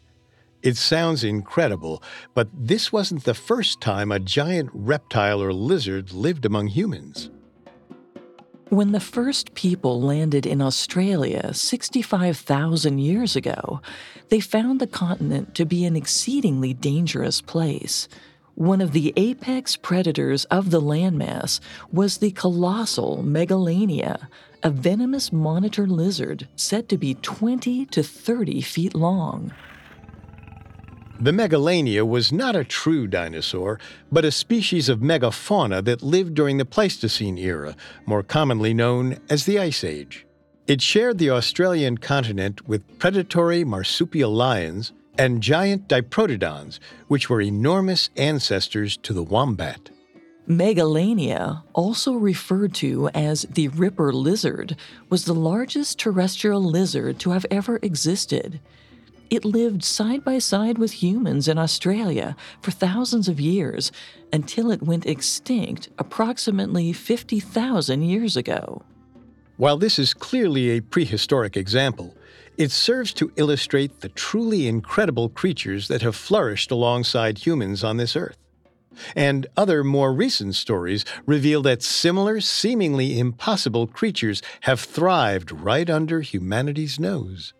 It 0.61 0.77
sounds 0.77 1.23
incredible, 1.23 2.03
but 2.35 2.47
this 2.53 2.93
wasn't 2.93 3.23
the 3.23 3.33
first 3.33 3.81
time 3.81 4.11
a 4.11 4.19
giant 4.19 4.69
reptile 4.71 5.41
or 5.41 5.51
lizard 5.51 6.11
lived 6.11 6.45
among 6.45 6.67
humans. 6.67 7.31
When 8.71 8.93
the 8.93 9.01
first 9.01 9.53
people 9.53 10.01
landed 10.01 10.45
in 10.45 10.61
Australia 10.61 11.53
65,000 11.53 12.99
years 12.99 13.35
ago, 13.35 13.81
they 14.29 14.39
found 14.39 14.79
the 14.79 14.87
continent 14.87 15.53
to 15.55 15.65
be 15.65 15.83
an 15.83 15.97
exceedingly 15.97 16.73
dangerous 16.73 17.41
place. 17.41 18.07
One 18.55 18.79
of 18.79 18.93
the 18.93 19.11
apex 19.17 19.75
predators 19.75 20.45
of 20.45 20.71
the 20.71 20.79
landmass 20.79 21.59
was 21.91 22.19
the 22.19 22.31
colossal 22.31 23.21
Megalania, 23.23 24.29
a 24.63 24.69
venomous 24.69 25.33
monitor 25.33 25.85
lizard 25.85 26.47
said 26.55 26.87
to 26.87 26.97
be 26.97 27.15
20 27.15 27.87
to 27.87 28.01
30 28.01 28.61
feet 28.61 28.95
long. 28.95 29.51
The 31.21 31.31
Megalania 31.31 32.03
was 32.03 32.31
not 32.31 32.55
a 32.55 32.63
true 32.63 33.05
dinosaur, 33.05 33.79
but 34.11 34.25
a 34.25 34.31
species 34.31 34.89
of 34.89 35.01
megafauna 35.01 35.85
that 35.85 36.01
lived 36.01 36.33
during 36.33 36.57
the 36.57 36.65
Pleistocene 36.65 37.37
era, 37.37 37.75
more 38.07 38.23
commonly 38.23 38.73
known 38.73 39.19
as 39.29 39.45
the 39.45 39.59
Ice 39.59 39.83
Age. 39.83 40.25
It 40.65 40.81
shared 40.81 41.19
the 41.19 41.29
Australian 41.29 41.99
continent 41.99 42.67
with 42.67 42.97
predatory 42.97 43.63
marsupial 43.63 44.33
lions 44.33 44.93
and 45.15 45.43
giant 45.43 45.87
diprotodons, 45.87 46.79
which 47.07 47.29
were 47.29 47.39
enormous 47.39 48.09
ancestors 48.17 48.97
to 48.97 49.13
the 49.13 49.21
wombat. 49.21 49.91
Megalania, 50.47 51.63
also 51.73 52.13
referred 52.13 52.73
to 52.73 53.09
as 53.09 53.43
the 53.43 53.67
Ripper 53.67 54.11
lizard, 54.11 54.75
was 55.11 55.25
the 55.25 55.35
largest 55.35 55.99
terrestrial 55.99 56.63
lizard 56.63 57.19
to 57.19 57.29
have 57.29 57.45
ever 57.51 57.77
existed. 57.83 58.59
It 59.31 59.45
lived 59.45 59.81
side 59.81 60.25
by 60.25 60.39
side 60.39 60.77
with 60.77 61.01
humans 61.01 61.47
in 61.47 61.57
Australia 61.57 62.35
for 62.61 62.71
thousands 62.71 63.29
of 63.29 63.39
years 63.39 63.89
until 64.33 64.69
it 64.71 64.83
went 64.83 65.05
extinct 65.05 65.87
approximately 65.97 66.91
50,000 66.91 68.01
years 68.01 68.35
ago. 68.35 68.83
While 69.55 69.77
this 69.77 69.97
is 69.97 70.13
clearly 70.13 70.71
a 70.71 70.81
prehistoric 70.81 71.55
example, 71.55 72.13
it 72.57 72.71
serves 72.71 73.13
to 73.13 73.31
illustrate 73.37 74.01
the 74.01 74.09
truly 74.09 74.67
incredible 74.67 75.29
creatures 75.29 75.87
that 75.87 76.01
have 76.01 76.17
flourished 76.17 76.69
alongside 76.69 77.37
humans 77.37 77.85
on 77.85 77.95
this 77.95 78.17
earth. 78.17 78.37
And 79.15 79.47
other 79.55 79.85
more 79.85 80.11
recent 80.11 80.55
stories 80.55 81.05
reveal 81.25 81.61
that 81.61 81.83
similar, 81.83 82.41
seemingly 82.41 83.17
impossible 83.17 83.87
creatures 83.87 84.41
have 84.61 84.81
thrived 84.81 85.53
right 85.53 85.89
under 85.89 86.19
humanity's 86.19 86.99
nose. 86.99 87.53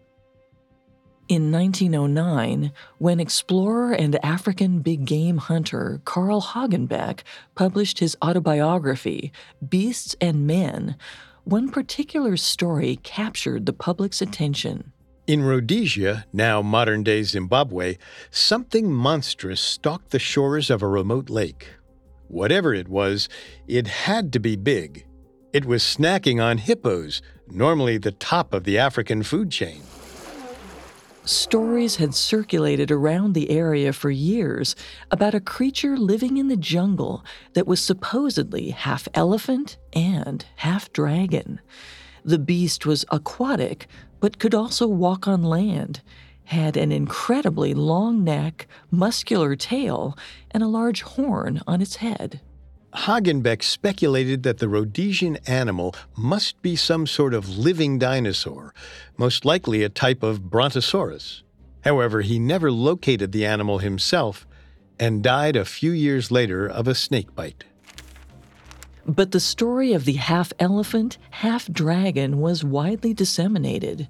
In 1.32 1.50
1909, 1.50 2.74
when 2.98 3.22
explorer 3.22 3.94
and 3.94 4.20
African 4.22 4.80
big 4.80 5.06
game 5.06 5.38
hunter 5.38 6.02
Carl 6.04 6.42
Hagenbeck 6.42 7.22
published 7.56 8.00
his 8.00 8.18
autobiography, 8.22 9.32
Beasts 9.66 10.14
and 10.20 10.46
Men, 10.46 10.98
one 11.46 11.70
particular 11.70 12.36
story 12.36 12.98
captured 13.04 13.66
the 13.66 13.72
public's 13.72 14.22
attention. 14.22 14.92
In 15.26 15.42
Rhodesia, 15.42 16.26
now 16.34 16.62
modern 16.62 17.02
day 17.02 17.24
Zimbabwe, 17.24 17.96
something 18.30 18.92
monstrous 18.92 19.62
stalked 19.62 20.10
the 20.10 20.20
shores 20.20 20.70
of 20.70 20.82
a 20.82 20.88
remote 20.90 21.30
lake. 21.30 21.70
Whatever 22.28 22.74
it 22.74 22.90
was, 22.90 23.30
it 23.70 23.88
had 23.88 24.34
to 24.34 24.40
be 24.42 24.58
big. 24.58 25.06
It 25.54 25.64
was 25.64 25.82
snacking 25.82 26.44
on 26.44 26.58
hippos, 26.58 27.22
normally 27.48 27.98
the 27.98 28.12
top 28.12 28.54
of 28.54 28.66
the 28.66 28.78
African 28.78 29.24
food 29.24 29.50
chain. 29.50 29.82
Stories 31.32 31.96
had 31.96 32.14
circulated 32.14 32.92
around 32.92 33.32
the 33.32 33.52
area 33.52 33.94
for 33.94 34.12
years 34.12 34.76
about 35.12 35.34
a 35.34 35.40
creature 35.40 35.96
living 35.96 36.36
in 36.36 36.50
the 36.50 36.58
jungle 36.58 37.24
that 37.54 37.66
was 37.66 37.82
supposedly 37.82 38.72
half 38.72 39.08
elephant 39.14 39.78
and 39.94 40.44
half 40.58 40.92
dragon. 40.92 41.62
The 42.26 42.38
beast 42.38 42.86
was 42.86 43.06
aquatic, 43.12 43.88
but 44.20 44.40
could 44.40 44.54
also 44.54 44.88
walk 44.88 45.26
on 45.26 45.42
land, 45.42 46.02
had 46.44 46.76
an 46.76 46.92
incredibly 46.92 47.74
long 47.74 48.26
neck, 48.26 48.68
muscular 48.92 49.56
tail, 49.56 50.18
and 50.52 50.62
a 50.62 50.68
large 50.68 51.02
horn 51.02 51.62
on 51.66 51.82
its 51.82 51.96
head. 51.96 52.42
Hagenbeck 52.94 53.64
speculated 53.64 54.44
that 54.44 54.58
the 54.58 54.68
Rhodesian 54.68 55.38
animal 55.48 55.96
must 56.18 56.62
be 56.62 56.76
some 56.76 57.08
sort 57.08 57.34
of 57.34 57.58
living 57.58 57.98
dinosaur, 57.98 58.74
most 59.18 59.46
likely 59.46 59.84
a 59.84 59.90
type 59.90 60.24
of 60.24 60.50
Brontosaurus. 60.50 61.44
However, 61.84 62.22
he 62.22 62.38
never 62.38 62.72
located 62.72 63.32
the 63.32 63.46
animal 63.46 63.80
himself 63.80 64.46
and 65.00 65.24
died 65.24 65.56
a 65.56 65.66
few 65.66 65.92
years 65.92 66.32
later 66.32 66.68
of 66.68 66.88
a 66.88 66.94
snake 66.94 67.34
bite. 67.34 67.64
But 69.06 69.32
the 69.32 69.40
story 69.40 69.94
of 69.94 70.06
the 70.06 70.14
half 70.14 70.54
elephant, 70.60 71.18
half 71.32 71.68
dragon 71.68 72.40
was 72.40 72.64
widely 72.64 73.14
disseminated. 73.14 74.08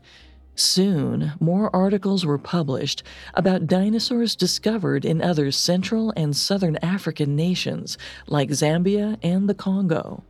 Soon, 0.56 1.34
more 1.40 1.74
articles 1.76 2.26
were 2.26 2.38
published 2.38 3.04
about 3.34 3.68
dinosaurs 3.68 4.36
discovered 4.36 5.06
in 5.06 5.22
other 5.22 5.52
Central 5.52 6.14
and 6.16 6.36
Southern 6.36 6.78
African 6.78 7.36
nations 7.36 7.98
like 8.28 8.50
Zambia 8.50 9.18
and 9.24 9.50
the 9.50 9.56
Congo. 9.56 10.24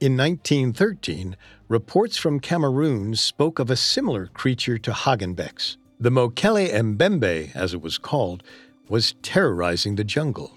In 0.00 0.16
1913, 0.16 1.36
reports 1.68 2.16
from 2.16 2.40
Cameroon 2.40 3.14
spoke 3.14 3.58
of 3.58 3.70
a 3.70 3.76
similar 3.76 4.26
creature 4.26 4.78
to 4.78 4.90
Hagenbeck's. 4.90 5.78
The 5.98 6.10
Mokele 6.10 6.70
Mbembe, 6.70 7.54
as 7.54 7.72
it 7.72 7.80
was 7.80 7.96
called, 7.96 8.42
was 8.88 9.14
terrorizing 9.22 9.96
the 9.96 10.04
jungle. 10.04 10.52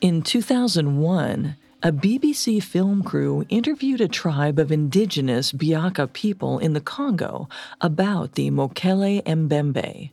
In 0.00 0.22
2001, 0.22 1.56
a 1.84 1.90
BBC 1.90 2.62
film 2.62 3.02
crew 3.02 3.44
interviewed 3.48 4.00
a 4.00 4.06
tribe 4.06 4.60
of 4.60 4.70
indigenous 4.70 5.50
Biaka 5.50 6.12
people 6.12 6.60
in 6.60 6.74
the 6.74 6.80
Congo 6.80 7.48
about 7.80 8.36
the 8.36 8.52
Mokele 8.52 9.20
Mbembe. 9.24 10.10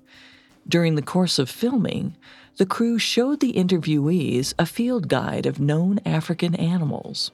During 0.68 0.96
the 0.96 1.04
course 1.04 1.38
of 1.38 1.48
filming, 1.48 2.16
the 2.58 2.66
crew 2.66 2.98
showed 2.98 3.40
the 3.40 3.54
interviewees 3.54 4.56
a 4.58 4.66
field 4.66 5.08
guide 5.08 5.46
of 5.46 5.60
known 5.60 6.00
African 6.08 6.56
animals. 6.56 7.30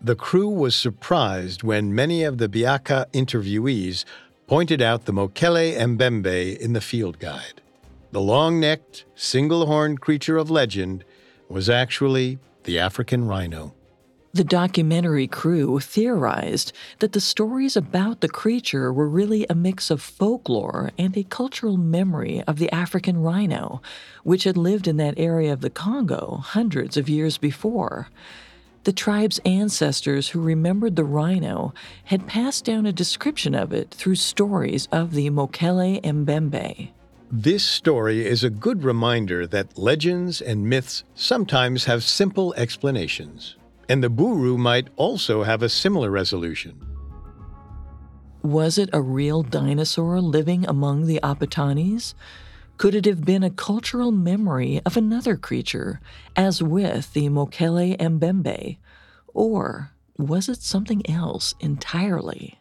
The 0.00 0.16
crew 0.16 0.48
was 0.48 0.74
surprised 0.74 1.62
when 1.62 1.94
many 1.94 2.24
of 2.24 2.38
the 2.38 2.48
Biaka 2.48 3.06
interviewees 3.12 4.06
pointed 4.46 4.80
out 4.80 5.04
the 5.04 5.12
Mokele 5.12 5.76
Mbembe 5.76 6.56
in 6.56 6.72
the 6.72 6.80
field 6.80 7.18
guide. 7.18 7.60
The 8.12 8.20
long 8.20 8.60
necked, 8.60 9.04
single 9.14 9.66
horned 9.66 10.00
creature 10.00 10.38
of 10.38 10.50
legend 10.50 11.04
was 11.50 11.68
actually 11.68 12.38
the 12.64 12.78
African 12.78 13.26
rhino. 13.26 13.74
The 14.34 14.42
documentary 14.42 15.28
crew 15.28 15.78
theorized 15.78 16.72
that 16.98 17.12
the 17.12 17.20
stories 17.20 17.76
about 17.76 18.20
the 18.20 18.28
creature 18.28 18.92
were 18.92 19.08
really 19.08 19.46
a 19.48 19.54
mix 19.54 19.92
of 19.92 20.02
folklore 20.02 20.90
and 20.98 21.16
a 21.16 21.22
cultural 21.22 21.76
memory 21.76 22.42
of 22.48 22.58
the 22.58 22.68
African 22.72 23.18
rhino, 23.18 23.80
which 24.24 24.42
had 24.42 24.56
lived 24.56 24.88
in 24.88 24.96
that 24.96 25.14
area 25.16 25.52
of 25.52 25.60
the 25.60 25.70
Congo 25.70 26.40
hundreds 26.42 26.96
of 26.96 27.08
years 27.08 27.38
before. 27.38 28.08
The 28.82 28.92
tribe's 28.92 29.38
ancestors 29.44 30.30
who 30.30 30.40
remembered 30.40 30.96
the 30.96 31.04
rhino 31.04 31.72
had 32.06 32.26
passed 32.26 32.64
down 32.64 32.86
a 32.86 32.92
description 32.92 33.54
of 33.54 33.72
it 33.72 33.92
through 33.92 34.16
stories 34.16 34.88
of 34.90 35.12
the 35.12 35.30
Mokele 35.30 36.02
Mbembe. 36.02 36.90
This 37.36 37.64
story 37.64 38.24
is 38.24 38.44
a 38.44 38.48
good 38.48 38.84
reminder 38.84 39.44
that 39.48 39.76
legends 39.76 40.40
and 40.40 40.68
myths 40.68 41.02
sometimes 41.16 41.86
have 41.86 42.04
simple 42.04 42.54
explanations 42.54 43.56
and 43.88 44.02
the 44.02 44.08
Buru 44.08 44.56
might 44.56 44.88
also 44.96 45.42
have 45.42 45.60
a 45.60 45.68
similar 45.68 46.10
resolution. 46.10 46.80
Was 48.42 48.78
it 48.78 48.90
a 48.92 49.02
real 49.02 49.42
dinosaur 49.42 50.20
living 50.20 50.64
among 50.68 51.06
the 51.06 51.18
Apatanis? 51.22 52.14
Could 52.76 52.94
it 52.94 53.04
have 53.04 53.24
been 53.24 53.42
a 53.42 53.50
cultural 53.50 54.12
memory 54.12 54.80
of 54.86 54.96
another 54.96 55.36
creature, 55.36 56.00
as 56.36 56.62
with 56.62 57.12
the 57.14 57.28
Mokele 57.30 57.96
Mbembe? 57.98 58.78
Or 59.32 59.90
was 60.18 60.48
it 60.48 60.62
something 60.62 61.02
else 61.10 61.54
entirely? 61.60 62.60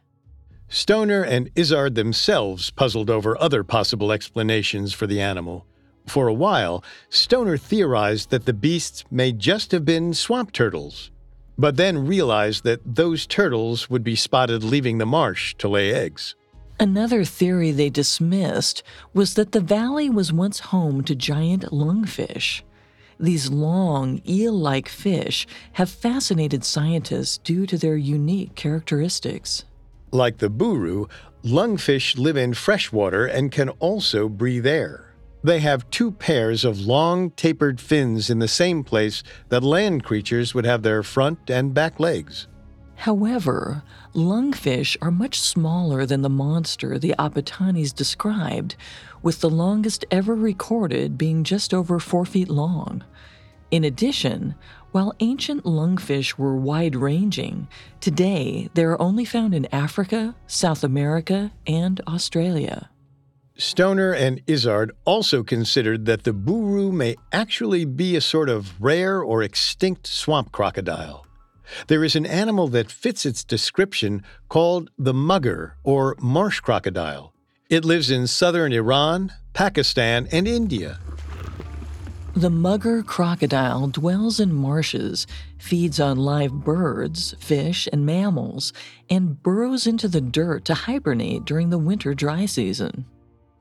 Stonor 0.73 1.21
and 1.21 1.51
Izzard 1.53 1.93
themselves 1.93 2.71
puzzled 2.71 3.07
over 3.07 3.39
other 3.39 3.63
possible 3.63 4.11
explanations 4.11 4.91
for 4.91 5.05
the 5.05 5.21
animal. 5.21 5.67
For 6.07 6.27
a 6.27 6.33
while, 6.33 6.83
Stonor 7.09 7.57
theorized 7.57 8.31
that 8.31 8.47
the 8.47 8.53
beasts 8.53 9.03
may 9.11 9.33
just 9.33 9.71
have 9.71 9.85
been 9.85 10.15
swamp 10.15 10.51
turtles, 10.51 11.11
but 11.59 11.77
then 11.77 12.07
realized 12.07 12.63
that 12.63 12.95
those 12.95 13.27
turtles 13.27 13.87
would 13.91 14.03
be 14.03 14.15
spotted 14.15 14.63
leaving 14.63 14.97
the 14.97 15.05
marsh 15.05 15.53
to 15.59 15.69
lay 15.69 15.93
eggs. 15.93 16.33
Another 16.79 17.23
theory 17.23 17.69
they 17.69 17.91
dismissed 17.91 18.81
was 19.13 19.35
that 19.35 19.51
the 19.51 19.61
valley 19.61 20.09
was 20.09 20.33
once 20.33 20.59
home 20.59 21.03
to 21.03 21.13
giant 21.13 21.65
lungfish. 21.71 22.63
These 23.19 23.51
long, 23.51 24.23
eel 24.27 24.53
like 24.53 24.89
fish 24.89 25.45
have 25.73 25.91
fascinated 25.91 26.65
scientists 26.65 27.37
due 27.37 27.67
to 27.67 27.77
their 27.77 27.95
unique 27.95 28.55
characteristics. 28.55 29.65
Like 30.13 30.37
the 30.37 30.49
buru, 30.49 31.07
lungfish 31.43 32.19
live 32.19 32.37
in 32.37 32.53
freshwater 32.53 33.25
and 33.25 33.51
can 33.51 33.69
also 33.69 34.29
breathe 34.29 34.67
air. 34.67 35.15
They 35.43 35.59
have 35.61 35.89
two 35.89 36.11
pairs 36.11 36.63
of 36.63 36.81
long, 36.81 37.31
tapered 37.31 37.81
fins 37.81 38.29
in 38.29 38.37
the 38.37 38.47
same 38.47 38.83
place 38.83 39.23
that 39.49 39.63
land 39.63 40.03
creatures 40.03 40.53
would 40.53 40.65
have 40.65 40.83
their 40.83 41.01
front 41.01 41.49
and 41.49 41.73
back 41.73 41.99
legs. 41.99 42.47
However, 42.93 43.81
lungfish 44.13 44.95
are 45.01 45.09
much 45.09 45.41
smaller 45.41 46.05
than 46.05 46.21
the 46.21 46.29
monster 46.29 46.99
the 46.99 47.15
Apatanis 47.17 47.91
described, 47.91 48.75
with 49.23 49.41
the 49.41 49.49
longest 49.49 50.05
ever 50.11 50.35
recorded 50.35 51.17
being 51.17 51.43
just 51.43 51.73
over 51.73 51.99
four 51.99 52.23
feet 52.23 52.49
long. 52.49 53.03
In 53.71 53.83
addition, 53.83 54.53
while 54.93 55.13
ancient 55.19 55.63
lungfish 55.65 56.37
were 56.37 56.55
wide 56.55 56.95
ranging, 56.95 57.67
today 57.99 58.69
they 58.75 58.83
are 58.83 59.01
only 59.01 59.25
found 59.25 59.53
in 59.53 59.67
Africa, 59.73 60.35
South 60.45 60.83
America, 60.83 61.51
and 61.65 61.99
Australia. 62.07 62.89
Stonor 63.57 64.13
and 64.13 64.41
Izzard 64.47 64.91
also 65.05 65.43
considered 65.43 66.05
that 66.05 66.23
the 66.23 66.33
buru 66.33 66.91
may 66.91 67.15
actually 67.31 67.85
be 67.85 68.15
a 68.15 68.21
sort 68.21 68.49
of 68.49 68.79
rare 68.81 69.21
or 69.21 69.43
extinct 69.43 70.07
swamp 70.07 70.51
crocodile. 70.51 71.25
There 71.87 72.03
is 72.03 72.15
an 72.15 72.25
animal 72.25 72.67
that 72.69 72.91
fits 72.91 73.25
its 73.25 73.43
description 73.43 74.23
called 74.47 74.89
the 74.97 75.13
mugger 75.13 75.75
or 75.83 76.15
marsh 76.19 76.59
crocodile. 76.59 77.33
It 77.69 77.83
lives 77.83 78.11
in 78.11 78.27
southern 78.27 78.73
Iran, 78.73 79.33
Pakistan, 79.53 80.27
and 80.31 80.47
India. 80.47 80.99
The 82.35 82.49
mugger 82.49 83.03
crocodile 83.03 83.85
dwells 83.87 84.39
in 84.39 84.51
marshes, 84.51 85.27
feeds 85.59 85.99
on 85.99 86.17
live 86.17 86.51
birds, 86.51 87.35
fish, 87.39 87.87
and 87.93 88.07
mammals, 88.07 88.73
and 89.07 89.41
burrows 89.43 89.85
into 89.85 90.07
the 90.07 90.19
dirt 90.19 90.65
to 90.65 90.73
hibernate 90.73 91.45
during 91.45 91.69
the 91.69 91.77
winter 91.77 92.15
dry 92.15 92.47
season. 92.47 93.05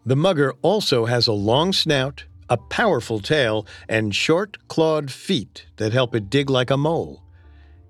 The 0.07 0.17
mugger 0.17 0.55
also 0.63 1.05
has 1.05 1.27
a 1.27 1.35
long 1.35 1.75
snout, 1.75 2.25
a 2.49 2.57
powerful 2.57 3.21
tail, 3.21 3.67
and 3.91 4.15
short, 4.15 4.57
clawed 4.69 5.11
feet 5.11 5.67
that 5.77 5.93
help 5.93 6.15
it 6.15 6.31
dig 6.31 6.49
like 6.49 6.71
a 6.71 6.79
mole. 6.79 7.23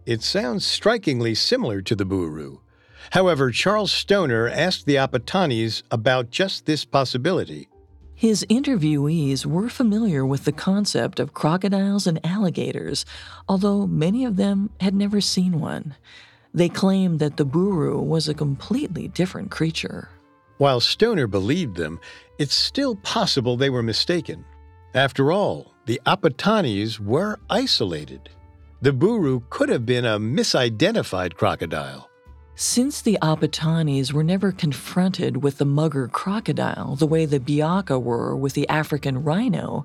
It 0.04 0.24
sounds 0.24 0.66
strikingly 0.66 1.36
similar 1.36 1.80
to 1.82 1.94
the 1.94 2.04
buru. 2.04 2.58
However, 3.10 3.52
Charles 3.52 3.92
Stonor 3.92 4.48
asked 4.48 4.86
the 4.86 4.96
Apatanis 4.96 5.84
about 5.92 6.30
just 6.30 6.66
this 6.66 6.84
possibility. 6.84 7.68
His 8.22 8.46
interviewees 8.48 9.44
were 9.44 9.68
familiar 9.68 10.24
with 10.24 10.44
the 10.44 10.52
concept 10.52 11.18
of 11.18 11.34
crocodiles 11.34 12.06
and 12.06 12.24
alligators, 12.24 13.04
although 13.48 13.84
many 13.84 14.24
of 14.24 14.36
them 14.36 14.70
had 14.78 14.94
never 14.94 15.20
seen 15.20 15.58
one. 15.58 15.96
They 16.54 16.68
claimed 16.68 17.18
that 17.18 17.36
the 17.36 17.44
buru 17.44 18.00
was 18.00 18.28
a 18.28 18.34
completely 18.34 19.08
different 19.08 19.50
creature. 19.50 20.08
While 20.58 20.78
Stonor 20.78 21.26
believed 21.26 21.74
them, 21.74 21.98
it's 22.38 22.54
still 22.54 22.94
possible 22.94 23.56
they 23.56 23.70
were 23.70 23.82
mistaken. 23.82 24.44
After 24.94 25.32
all, 25.32 25.74
the 25.86 26.00
Apatanis 26.06 27.00
were 27.00 27.40
isolated. 27.50 28.28
The 28.82 28.92
Buru 28.92 29.40
could 29.50 29.68
have 29.68 29.84
been 29.84 30.04
a 30.04 30.20
misidentified 30.20 31.34
crocodile. 31.34 32.08
Since 32.62 33.02
the 33.02 33.18
Apatanis 33.20 34.12
were 34.12 34.22
never 34.22 34.52
confronted 34.52 35.42
with 35.42 35.58
the 35.58 35.64
mugger 35.64 36.06
crocodile 36.06 36.94
the 36.94 37.08
way 37.08 37.26
the 37.26 37.40
Biaka 37.40 38.00
were 38.00 38.36
with 38.36 38.52
the 38.52 38.68
African 38.68 39.24
rhino, 39.24 39.84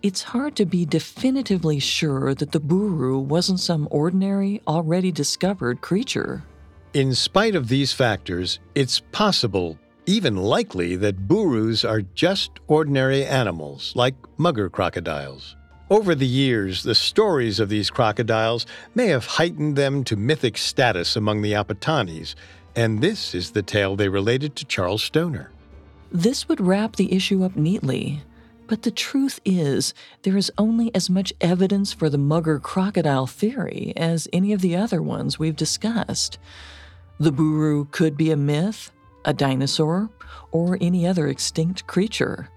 it's 0.00 0.22
hard 0.22 0.54
to 0.54 0.64
be 0.64 0.86
definitively 0.86 1.80
sure 1.80 2.32
that 2.32 2.52
the 2.52 2.60
Buru 2.60 3.18
wasn't 3.18 3.58
some 3.58 3.88
ordinary, 3.90 4.62
already 4.68 5.10
discovered 5.10 5.80
creature. 5.80 6.44
In 6.92 7.16
spite 7.16 7.56
of 7.56 7.66
these 7.66 7.92
factors, 7.92 8.60
it's 8.76 9.00
possible 9.10 9.76
even 10.06 10.36
likely 10.36 10.94
that 10.94 11.26
burus 11.26 11.84
are 11.84 12.02
just 12.14 12.52
ordinary 12.68 13.24
animals, 13.24 13.92
like 13.96 14.14
mugger 14.38 14.70
crocodiles. 14.70 15.56
Over 15.90 16.14
the 16.14 16.26
years, 16.26 16.82
the 16.82 16.94
stories 16.94 17.60
of 17.60 17.68
these 17.68 17.90
crocodiles 17.90 18.64
may 18.94 19.08
have 19.08 19.26
heightened 19.26 19.76
them 19.76 20.02
to 20.04 20.16
mythic 20.16 20.56
status 20.56 21.14
among 21.14 21.42
the 21.42 21.52
Apatanis, 21.52 22.34
and 22.74 23.02
this 23.02 23.34
is 23.34 23.50
the 23.50 23.62
tale 23.62 23.94
they 23.94 24.08
related 24.08 24.56
to 24.56 24.64
Charles 24.64 25.02
Stonor. 25.02 25.50
This 26.10 26.48
would 26.48 26.60
wrap 26.60 26.96
the 26.96 27.12
issue 27.12 27.44
up 27.44 27.54
neatly. 27.54 28.22
But 28.66 28.82
the 28.82 28.90
truth 28.90 29.40
is, 29.44 29.92
there 30.22 30.38
is 30.38 30.50
only 30.56 30.94
as 30.94 31.10
much 31.10 31.34
evidence 31.42 31.92
for 31.92 32.08
the 32.08 32.16
mugger 32.16 32.58
crocodile 32.58 33.26
theory 33.26 33.92
as 33.94 34.26
any 34.32 34.54
of 34.54 34.62
the 34.62 34.74
other 34.74 35.02
ones 35.02 35.38
we've 35.38 35.54
discussed. 35.54 36.38
The 37.20 37.30
buru 37.30 37.84
could 37.90 38.16
be 38.16 38.30
a 38.30 38.38
myth, 38.38 38.90
a 39.26 39.34
dinosaur, 39.34 40.08
or 40.50 40.78
any 40.80 41.06
other 41.06 41.28
extinct 41.28 41.86
creature. 41.86 42.48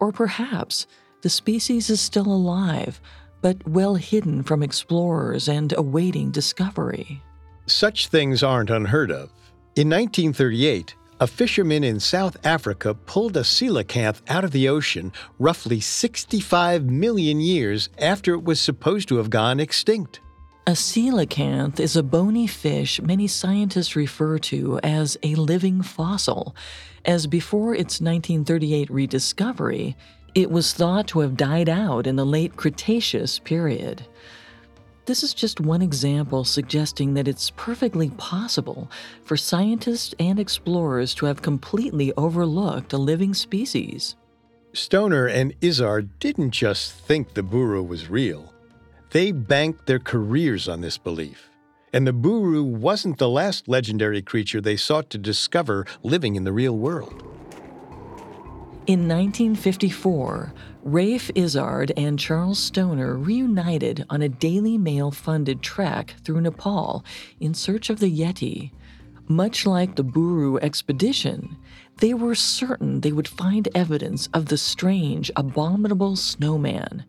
Or 0.00 0.10
perhaps 0.10 0.88
the 1.22 1.30
species 1.30 1.90
is 1.90 2.00
still 2.00 2.26
alive, 2.26 3.00
but 3.42 3.66
well 3.68 3.94
hidden 3.94 4.42
from 4.42 4.62
explorers 4.62 5.48
and 5.48 5.72
awaiting 5.76 6.30
discovery. 6.30 7.22
Such 7.66 8.08
things 8.08 8.42
aren't 8.42 8.70
unheard 8.70 9.10
of. 9.10 9.30
In 9.76 9.88
1938, 9.88 10.94
a 11.20 11.26
fisherman 11.26 11.84
in 11.84 12.00
South 12.00 12.36
Africa 12.44 12.94
pulled 12.94 13.36
a 13.36 13.40
coelacanth 13.40 14.22
out 14.28 14.42
of 14.42 14.52
the 14.52 14.68
ocean 14.68 15.12
roughly 15.38 15.78
65 15.78 16.86
million 16.86 17.40
years 17.40 17.90
after 17.98 18.34
it 18.34 18.42
was 18.42 18.58
supposed 18.58 19.08
to 19.08 19.16
have 19.16 19.28
gone 19.28 19.60
extinct. 19.60 20.20
A 20.66 20.72
coelacanth 20.72 21.78
is 21.78 21.94
a 21.96 22.02
bony 22.02 22.46
fish 22.46 23.00
many 23.02 23.26
scientists 23.26 23.96
refer 23.96 24.38
to 24.38 24.78
as 24.82 25.18
a 25.22 25.34
living 25.34 25.82
fossil, 25.82 26.54
as 27.04 27.26
before 27.26 27.74
its 27.74 28.00
1938 28.00 28.90
rediscovery, 28.90 29.96
it 30.34 30.50
was 30.50 30.72
thought 30.72 31.08
to 31.08 31.20
have 31.20 31.36
died 31.36 31.68
out 31.68 32.06
in 32.06 32.16
the 32.16 32.26
late 32.26 32.56
Cretaceous 32.56 33.38
period. 33.38 34.06
This 35.06 35.22
is 35.22 35.34
just 35.34 35.60
one 35.60 35.82
example 35.82 36.44
suggesting 36.44 37.14
that 37.14 37.26
it's 37.26 37.50
perfectly 37.50 38.10
possible 38.10 38.90
for 39.24 39.36
scientists 39.36 40.14
and 40.18 40.38
explorers 40.38 41.14
to 41.14 41.26
have 41.26 41.42
completely 41.42 42.12
overlooked 42.16 42.92
a 42.92 42.98
living 42.98 43.34
species. 43.34 44.14
Stonor 44.72 45.26
and 45.26 45.52
Izzard 45.60 46.18
didn't 46.20 46.52
just 46.52 46.92
think 46.92 47.34
the 47.34 47.42
Buru 47.42 47.82
was 47.82 48.08
real. 48.08 48.54
They 49.10 49.32
banked 49.32 49.86
their 49.86 49.98
careers 49.98 50.68
on 50.68 50.80
this 50.80 50.96
belief. 50.96 51.50
And 51.92 52.06
the 52.06 52.12
Buru 52.12 52.62
wasn't 52.62 53.18
the 53.18 53.28
last 53.28 53.66
legendary 53.66 54.22
creature 54.22 54.60
they 54.60 54.76
sought 54.76 55.10
to 55.10 55.18
discover 55.18 55.86
living 56.04 56.36
in 56.36 56.44
the 56.44 56.52
real 56.52 56.76
world. 56.78 57.39
In 58.86 59.06
1954, 59.06 60.54
Ralph 60.82 61.30
Izzard 61.34 61.92
and 61.98 62.18
Charles 62.18 62.58
Stonor 62.58 63.14
reunited 63.16 64.06
on 64.08 64.22
a 64.22 64.28
Daily 64.28 64.78
Mail 64.78 65.10
funded 65.10 65.62
trek 65.62 66.14
through 66.24 66.40
Nepal 66.40 67.04
in 67.38 67.52
search 67.52 67.90
of 67.90 68.00
the 68.00 68.10
Yeti. 68.10 68.72
Much 69.28 69.66
like 69.66 69.94
the 69.94 70.02
Buru 70.02 70.56
expedition, 70.58 71.56
they 71.98 72.14
were 72.14 72.34
certain 72.34 73.02
they 73.02 73.12
would 73.12 73.28
find 73.28 73.68
evidence 73.74 74.28
of 74.32 74.46
the 74.46 74.58
strange, 74.58 75.30
abominable 75.36 76.16
snowman. 76.16 77.04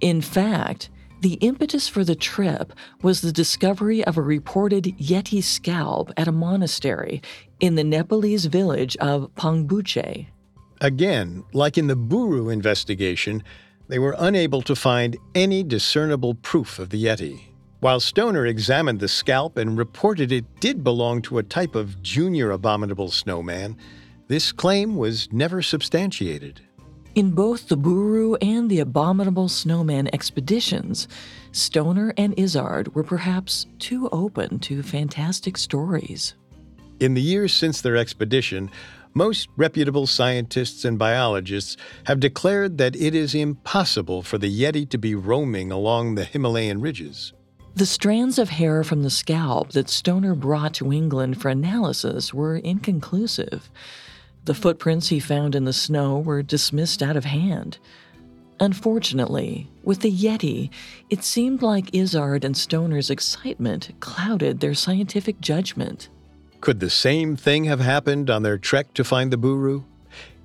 In 0.00 0.22
fact, 0.22 0.88
the 1.20 1.34
impetus 1.34 1.88
for 1.88 2.04
the 2.04 2.14
trip 2.14 2.72
was 3.02 3.20
the 3.20 3.32
discovery 3.32 4.04
of 4.04 4.16
a 4.16 4.22
reported 4.22 4.84
Yeti 4.98 5.42
scalp 5.42 6.12
at 6.16 6.28
a 6.28 6.32
monastery 6.32 7.20
in 7.58 7.74
the 7.74 7.84
Nepalese 7.84 8.46
village 8.46 8.96
of 8.98 9.34
Pangboche. 9.34 10.28
Again, 10.80 11.44
like 11.52 11.76
in 11.76 11.88
the 11.88 11.96
Buru 11.96 12.50
investigation, 12.50 13.42
they 13.88 13.98
were 13.98 14.14
unable 14.18 14.62
to 14.62 14.76
find 14.76 15.16
any 15.34 15.62
discernible 15.62 16.34
proof 16.34 16.78
of 16.78 16.90
the 16.90 17.04
Yeti. 17.04 17.40
While 17.80 18.00
Stonor 18.00 18.46
examined 18.46 19.00
the 19.00 19.08
scalp 19.08 19.56
and 19.56 19.78
reported 19.78 20.30
it 20.30 20.44
did 20.60 20.84
belong 20.84 21.22
to 21.22 21.38
a 21.38 21.42
type 21.42 21.74
of 21.74 22.02
junior 22.02 22.50
abominable 22.50 23.10
snowman, 23.10 23.76
this 24.28 24.52
claim 24.52 24.96
was 24.96 25.32
never 25.32 25.62
substantiated. 25.62 26.60
In 27.14 27.30
both 27.32 27.68
the 27.68 27.76
Buru 27.76 28.34
and 28.36 28.70
the 28.70 28.78
Abominable 28.78 29.48
Snowman 29.48 30.08
expeditions, 30.12 31.08
Stonor 31.50 32.12
and 32.16 32.38
Izzard 32.38 32.94
were 32.94 33.02
perhaps 33.02 33.66
too 33.78 34.08
open 34.12 34.60
to 34.60 34.82
fantastic 34.82 35.56
stories. 35.56 36.34
In 37.00 37.14
the 37.14 37.22
years 37.22 37.54
since 37.54 37.80
their 37.80 37.96
expedition, 37.96 38.70
most 39.18 39.48
reputable 39.56 40.06
scientists 40.06 40.84
and 40.84 40.96
biologists 40.96 41.76
have 42.04 42.20
declared 42.20 42.78
that 42.78 42.94
it 42.94 43.16
is 43.16 43.34
impossible 43.34 44.22
for 44.22 44.38
the 44.38 44.48
Yeti 44.48 44.88
to 44.88 44.96
be 44.96 45.16
roaming 45.16 45.72
along 45.72 46.14
the 46.14 46.24
Himalayan 46.24 46.80
ridges. 46.80 47.32
The 47.74 47.84
strands 47.84 48.38
of 48.38 48.48
hair 48.48 48.84
from 48.84 49.02
the 49.02 49.10
scalp 49.10 49.72
that 49.72 49.88
Stonor 49.88 50.36
brought 50.36 50.72
to 50.74 50.92
England 50.92 51.42
for 51.42 51.48
analysis 51.48 52.32
were 52.32 52.58
inconclusive. 52.58 53.68
The 54.44 54.54
footprints 54.54 55.08
he 55.08 55.18
found 55.18 55.56
in 55.56 55.64
the 55.64 55.72
snow 55.72 56.20
were 56.20 56.42
dismissed 56.44 57.02
out 57.02 57.16
of 57.16 57.24
hand. 57.24 57.78
Unfortunately, 58.60 59.68
with 59.82 60.00
the 60.00 60.12
Yeti, 60.12 60.70
it 61.10 61.24
seemed 61.24 61.60
like 61.60 61.92
Izzard 61.92 62.44
and 62.44 62.56
Stonor's 62.56 63.10
excitement 63.10 63.90
clouded 63.98 64.60
their 64.60 64.74
scientific 64.74 65.40
judgment. 65.40 66.08
Could 66.60 66.80
the 66.80 66.90
same 66.90 67.36
thing 67.36 67.64
have 67.64 67.80
happened 67.80 68.30
on 68.30 68.42
their 68.42 68.58
trek 68.58 68.92
to 68.94 69.04
find 69.04 69.32
the 69.32 69.36
Buru? 69.36 69.84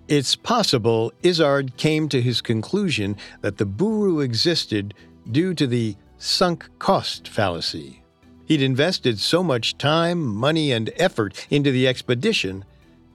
It's 0.07 0.35
possible 0.35 1.11
Izzard 1.23 1.77
came 1.77 2.09
to 2.09 2.21
his 2.21 2.41
conclusion 2.41 3.17
that 3.41 3.57
the 3.57 3.65
Buru 3.65 4.19
existed 4.19 4.93
due 5.31 5.53
to 5.53 5.65
the 5.65 5.95
sunk 6.17 6.69
cost 6.77 7.27
fallacy. 7.27 8.03
He'd 8.45 8.61
invested 8.61 9.19
so 9.19 9.41
much 9.43 9.77
time, 9.77 10.23
money, 10.23 10.71
and 10.71 10.91
effort 10.97 11.47
into 11.49 11.71
the 11.71 11.87
expedition 11.87 12.65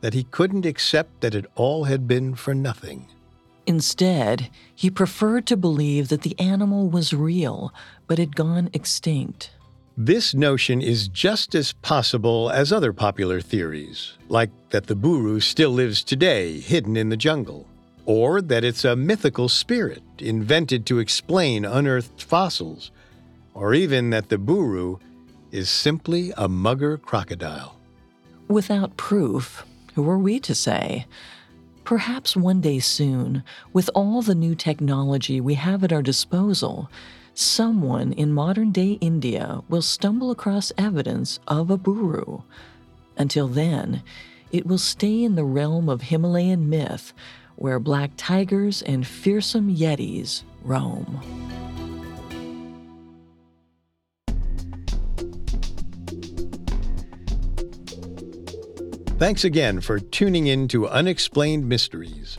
that 0.00 0.14
he 0.14 0.24
couldn't 0.24 0.66
accept 0.66 1.20
that 1.20 1.34
it 1.34 1.46
all 1.54 1.84
had 1.84 2.08
been 2.08 2.34
for 2.34 2.54
nothing. 2.54 3.06
Instead, 3.66 4.48
he 4.74 4.90
preferred 4.90 5.46
to 5.46 5.56
believe 5.56 6.08
that 6.08 6.22
the 6.22 6.38
animal 6.40 6.88
was 6.88 7.12
real 7.12 7.72
but 8.06 8.18
had 8.18 8.34
gone 8.34 8.70
extinct. 8.72 9.50
This 10.00 10.32
notion 10.32 10.80
is 10.80 11.08
just 11.08 11.56
as 11.56 11.72
possible 11.72 12.50
as 12.50 12.72
other 12.72 12.92
popular 12.92 13.40
theories, 13.40 14.16
like 14.28 14.52
that 14.70 14.86
the 14.86 14.94
Buru 14.94 15.40
still 15.40 15.72
lives 15.72 16.04
today 16.04 16.60
hidden 16.60 16.96
in 16.96 17.08
the 17.08 17.16
jungle, 17.16 17.66
or 18.06 18.40
that 18.40 18.62
it's 18.62 18.84
a 18.84 18.94
mythical 18.94 19.48
spirit 19.48 20.04
invented 20.18 20.86
to 20.86 21.00
explain 21.00 21.64
unearthed 21.64 22.22
fossils, 22.22 22.92
or 23.54 23.74
even 23.74 24.10
that 24.10 24.28
the 24.28 24.38
Buru 24.38 24.98
is 25.50 25.68
simply 25.68 26.32
a 26.36 26.46
mugger 26.48 26.96
crocodile. 26.96 27.76
Without 28.46 28.96
proof, 28.96 29.64
who 29.96 30.08
are 30.08 30.16
we 30.16 30.38
to 30.38 30.54
say? 30.54 31.06
Perhaps 31.82 32.36
one 32.36 32.60
day 32.60 32.78
soon, 32.78 33.42
with 33.72 33.90
all 33.96 34.22
the 34.22 34.36
new 34.36 34.54
technology 34.54 35.40
we 35.40 35.54
have 35.54 35.82
at 35.82 35.92
our 35.92 36.02
disposal, 36.02 36.88
someone 37.38 38.12
in 38.12 38.32
modern 38.32 38.72
day 38.72 38.98
India 39.00 39.62
will 39.68 39.82
stumble 39.82 40.32
across 40.32 40.72
evidence 40.76 41.38
of 41.46 41.70
a 41.70 41.76
buru. 41.76 42.42
Until 43.16 43.46
then, 43.46 44.02
it 44.50 44.66
will 44.66 44.78
stay 44.78 45.22
in 45.22 45.36
the 45.36 45.44
realm 45.44 45.88
of 45.88 46.02
Himalayan 46.02 46.68
myth, 46.68 47.12
where 47.54 47.78
black 47.78 48.10
tigers 48.16 48.82
and 48.82 49.06
fearsome 49.06 49.74
yetis 49.74 50.42
roam. 50.64 51.20
Thanks 59.18 59.44
again 59.44 59.80
for 59.80 59.98
tuning 59.98 60.46
in 60.46 60.68
to 60.68 60.88
Unexplained 60.88 61.68
Mysteries. 61.68 62.38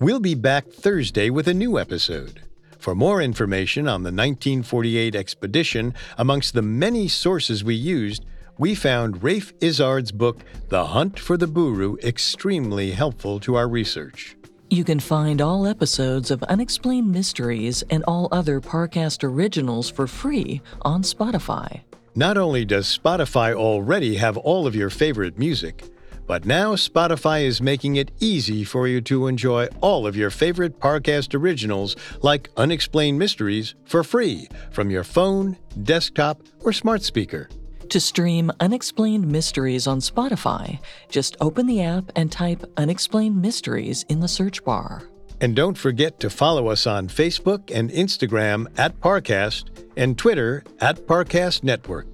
We'll 0.00 0.20
be 0.20 0.34
back 0.34 0.68
Thursday 0.68 1.30
with 1.30 1.48
a 1.48 1.54
new 1.54 1.78
episode. 1.78 2.42
For 2.84 2.94
more 2.94 3.22
information 3.22 3.88
on 3.88 4.02
the 4.02 4.12
1948 4.12 5.14
expedition, 5.14 5.94
amongst 6.18 6.52
the 6.52 6.60
many 6.60 7.08
sources 7.08 7.64
we 7.64 7.74
used, 7.74 8.26
we 8.58 8.74
found 8.74 9.22
Ralph 9.22 9.54
Izzard's 9.62 10.12
book, 10.12 10.40
The 10.68 10.88
Hunt 10.88 11.18
for 11.18 11.38
the 11.38 11.46
Buru, 11.46 11.96
extremely 12.02 12.90
helpful 12.90 13.40
to 13.40 13.54
our 13.54 13.68
research. 13.68 14.36
You 14.68 14.84
can 14.84 15.00
find 15.00 15.40
all 15.40 15.66
episodes 15.66 16.30
of 16.30 16.42
Unexplained 16.42 17.10
Mysteries 17.10 17.82
and 17.88 18.04
all 18.06 18.28
other 18.30 18.60
Parcast 18.60 19.24
originals 19.24 19.88
for 19.88 20.06
free 20.06 20.60
on 20.82 21.00
Spotify. 21.00 21.80
Not 22.14 22.36
only 22.36 22.66
does 22.66 22.86
Spotify 22.86 23.54
already 23.54 24.16
have 24.16 24.36
all 24.36 24.66
of 24.66 24.76
your 24.76 24.90
favorite 24.90 25.38
music, 25.38 25.84
but 26.26 26.44
now 26.44 26.74
Spotify 26.74 27.44
is 27.44 27.60
making 27.60 27.96
it 27.96 28.10
easy 28.20 28.64
for 28.64 28.88
you 28.88 29.00
to 29.02 29.26
enjoy 29.26 29.66
all 29.80 30.06
of 30.06 30.16
your 30.16 30.30
favorite 30.30 30.78
Parcast 30.80 31.34
originals 31.34 31.96
like 32.22 32.50
Unexplained 32.56 33.18
Mysteries 33.18 33.74
for 33.84 34.02
free 34.02 34.48
from 34.70 34.90
your 34.90 35.04
phone, 35.04 35.56
desktop, 35.82 36.42
or 36.60 36.72
smart 36.72 37.02
speaker. 37.02 37.48
To 37.90 38.00
stream 38.00 38.50
Unexplained 38.60 39.26
Mysteries 39.26 39.86
on 39.86 40.00
Spotify, 40.00 40.80
just 41.08 41.36
open 41.40 41.66
the 41.66 41.82
app 41.82 42.10
and 42.16 42.32
type 42.32 42.64
Unexplained 42.76 43.40
Mysteries 43.40 44.04
in 44.08 44.20
the 44.20 44.28
search 44.28 44.64
bar. 44.64 45.02
And 45.40 45.54
don't 45.54 45.76
forget 45.76 46.20
to 46.20 46.30
follow 46.30 46.68
us 46.68 46.86
on 46.86 47.08
Facebook 47.08 47.70
and 47.74 47.90
Instagram 47.90 48.66
at 48.78 48.98
Parcast 49.00 49.84
and 49.96 50.16
Twitter 50.16 50.64
at 50.80 51.06
Parcast 51.06 51.62
Network. 51.62 52.06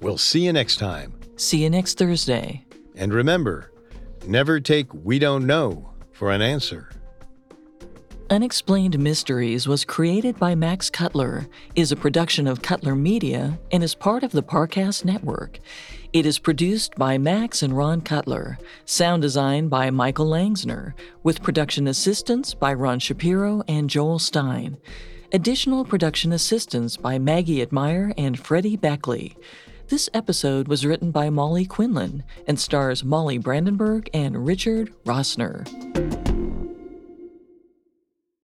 We'll 0.00 0.18
see 0.18 0.46
you 0.46 0.52
next 0.52 0.76
time. 0.76 1.14
See 1.36 1.62
you 1.62 1.70
next 1.70 1.98
Thursday. 1.98 2.64
And 3.00 3.14
remember, 3.14 3.72
never 4.26 4.60
take 4.60 4.92
we 4.92 5.18
don't 5.18 5.46
know 5.46 5.90
for 6.12 6.30
an 6.30 6.42
answer. 6.42 6.90
Unexplained 8.28 8.96
Mysteries 8.98 9.66
was 9.66 9.86
created 9.86 10.38
by 10.38 10.54
Max 10.54 10.90
Cutler, 10.90 11.48
is 11.74 11.90
a 11.90 11.96
production 11.96 12.46
of 12.46 12.60
Cutler 12.60 12.94
Media, 12.94 13.58
and 13.72 13.82
is 13.82 13.94
part 13.94 14.22
of 14.22 14.32
the 14.32 14.42
Parcast 14.42 15.04
Network. 15.06 15.58
It 16.12 16.26
is 16.26 16.38
produced 16.38 16.94
by 16.96 17.16
Max 17.16 17.62
and 17.62 17.74
Ron 17.74 18.02
Cutler, 18.02 18.58
sound 18.84 19.22
design 19.22 19.68
by 19.68 19.90
Michael 19.90 20.26
Langsner, 20.26 20.92
with 21.22 21.42
production 21.42 21.88
assistance 21.88 22.52
by 22.52 22.74
Ron 22.74 22.98
Shapiro 22.98 23.62
and 23.66 23.88
Joel 23.88 24.18
Stein. 24.18 24.76
Additional 25.32 25.86
production 25.86 26.32
assistance 26.32 26.98
by 26.98 27.18
Maggie 27.18 27.62
Admire 27.62 28.12
and 28.18 28.38
Freddie 28.38 28.76
Beckley. 28.76 29.36
This 29.90 30.08
episode 30.14 30.68
was 30.68 30.86
written 30.86 31.10
by 31.10 31.30
Molly 31.30 31.66
Quinlan 31.66 32.22
and 32.46 32.60
stars 32.60 33.02
Molly 33.02 33.38
Brandenburg 33.38 34.08
and 34.14 34.46
Richard 34.46 34.92
Rossner. 35.04 35.66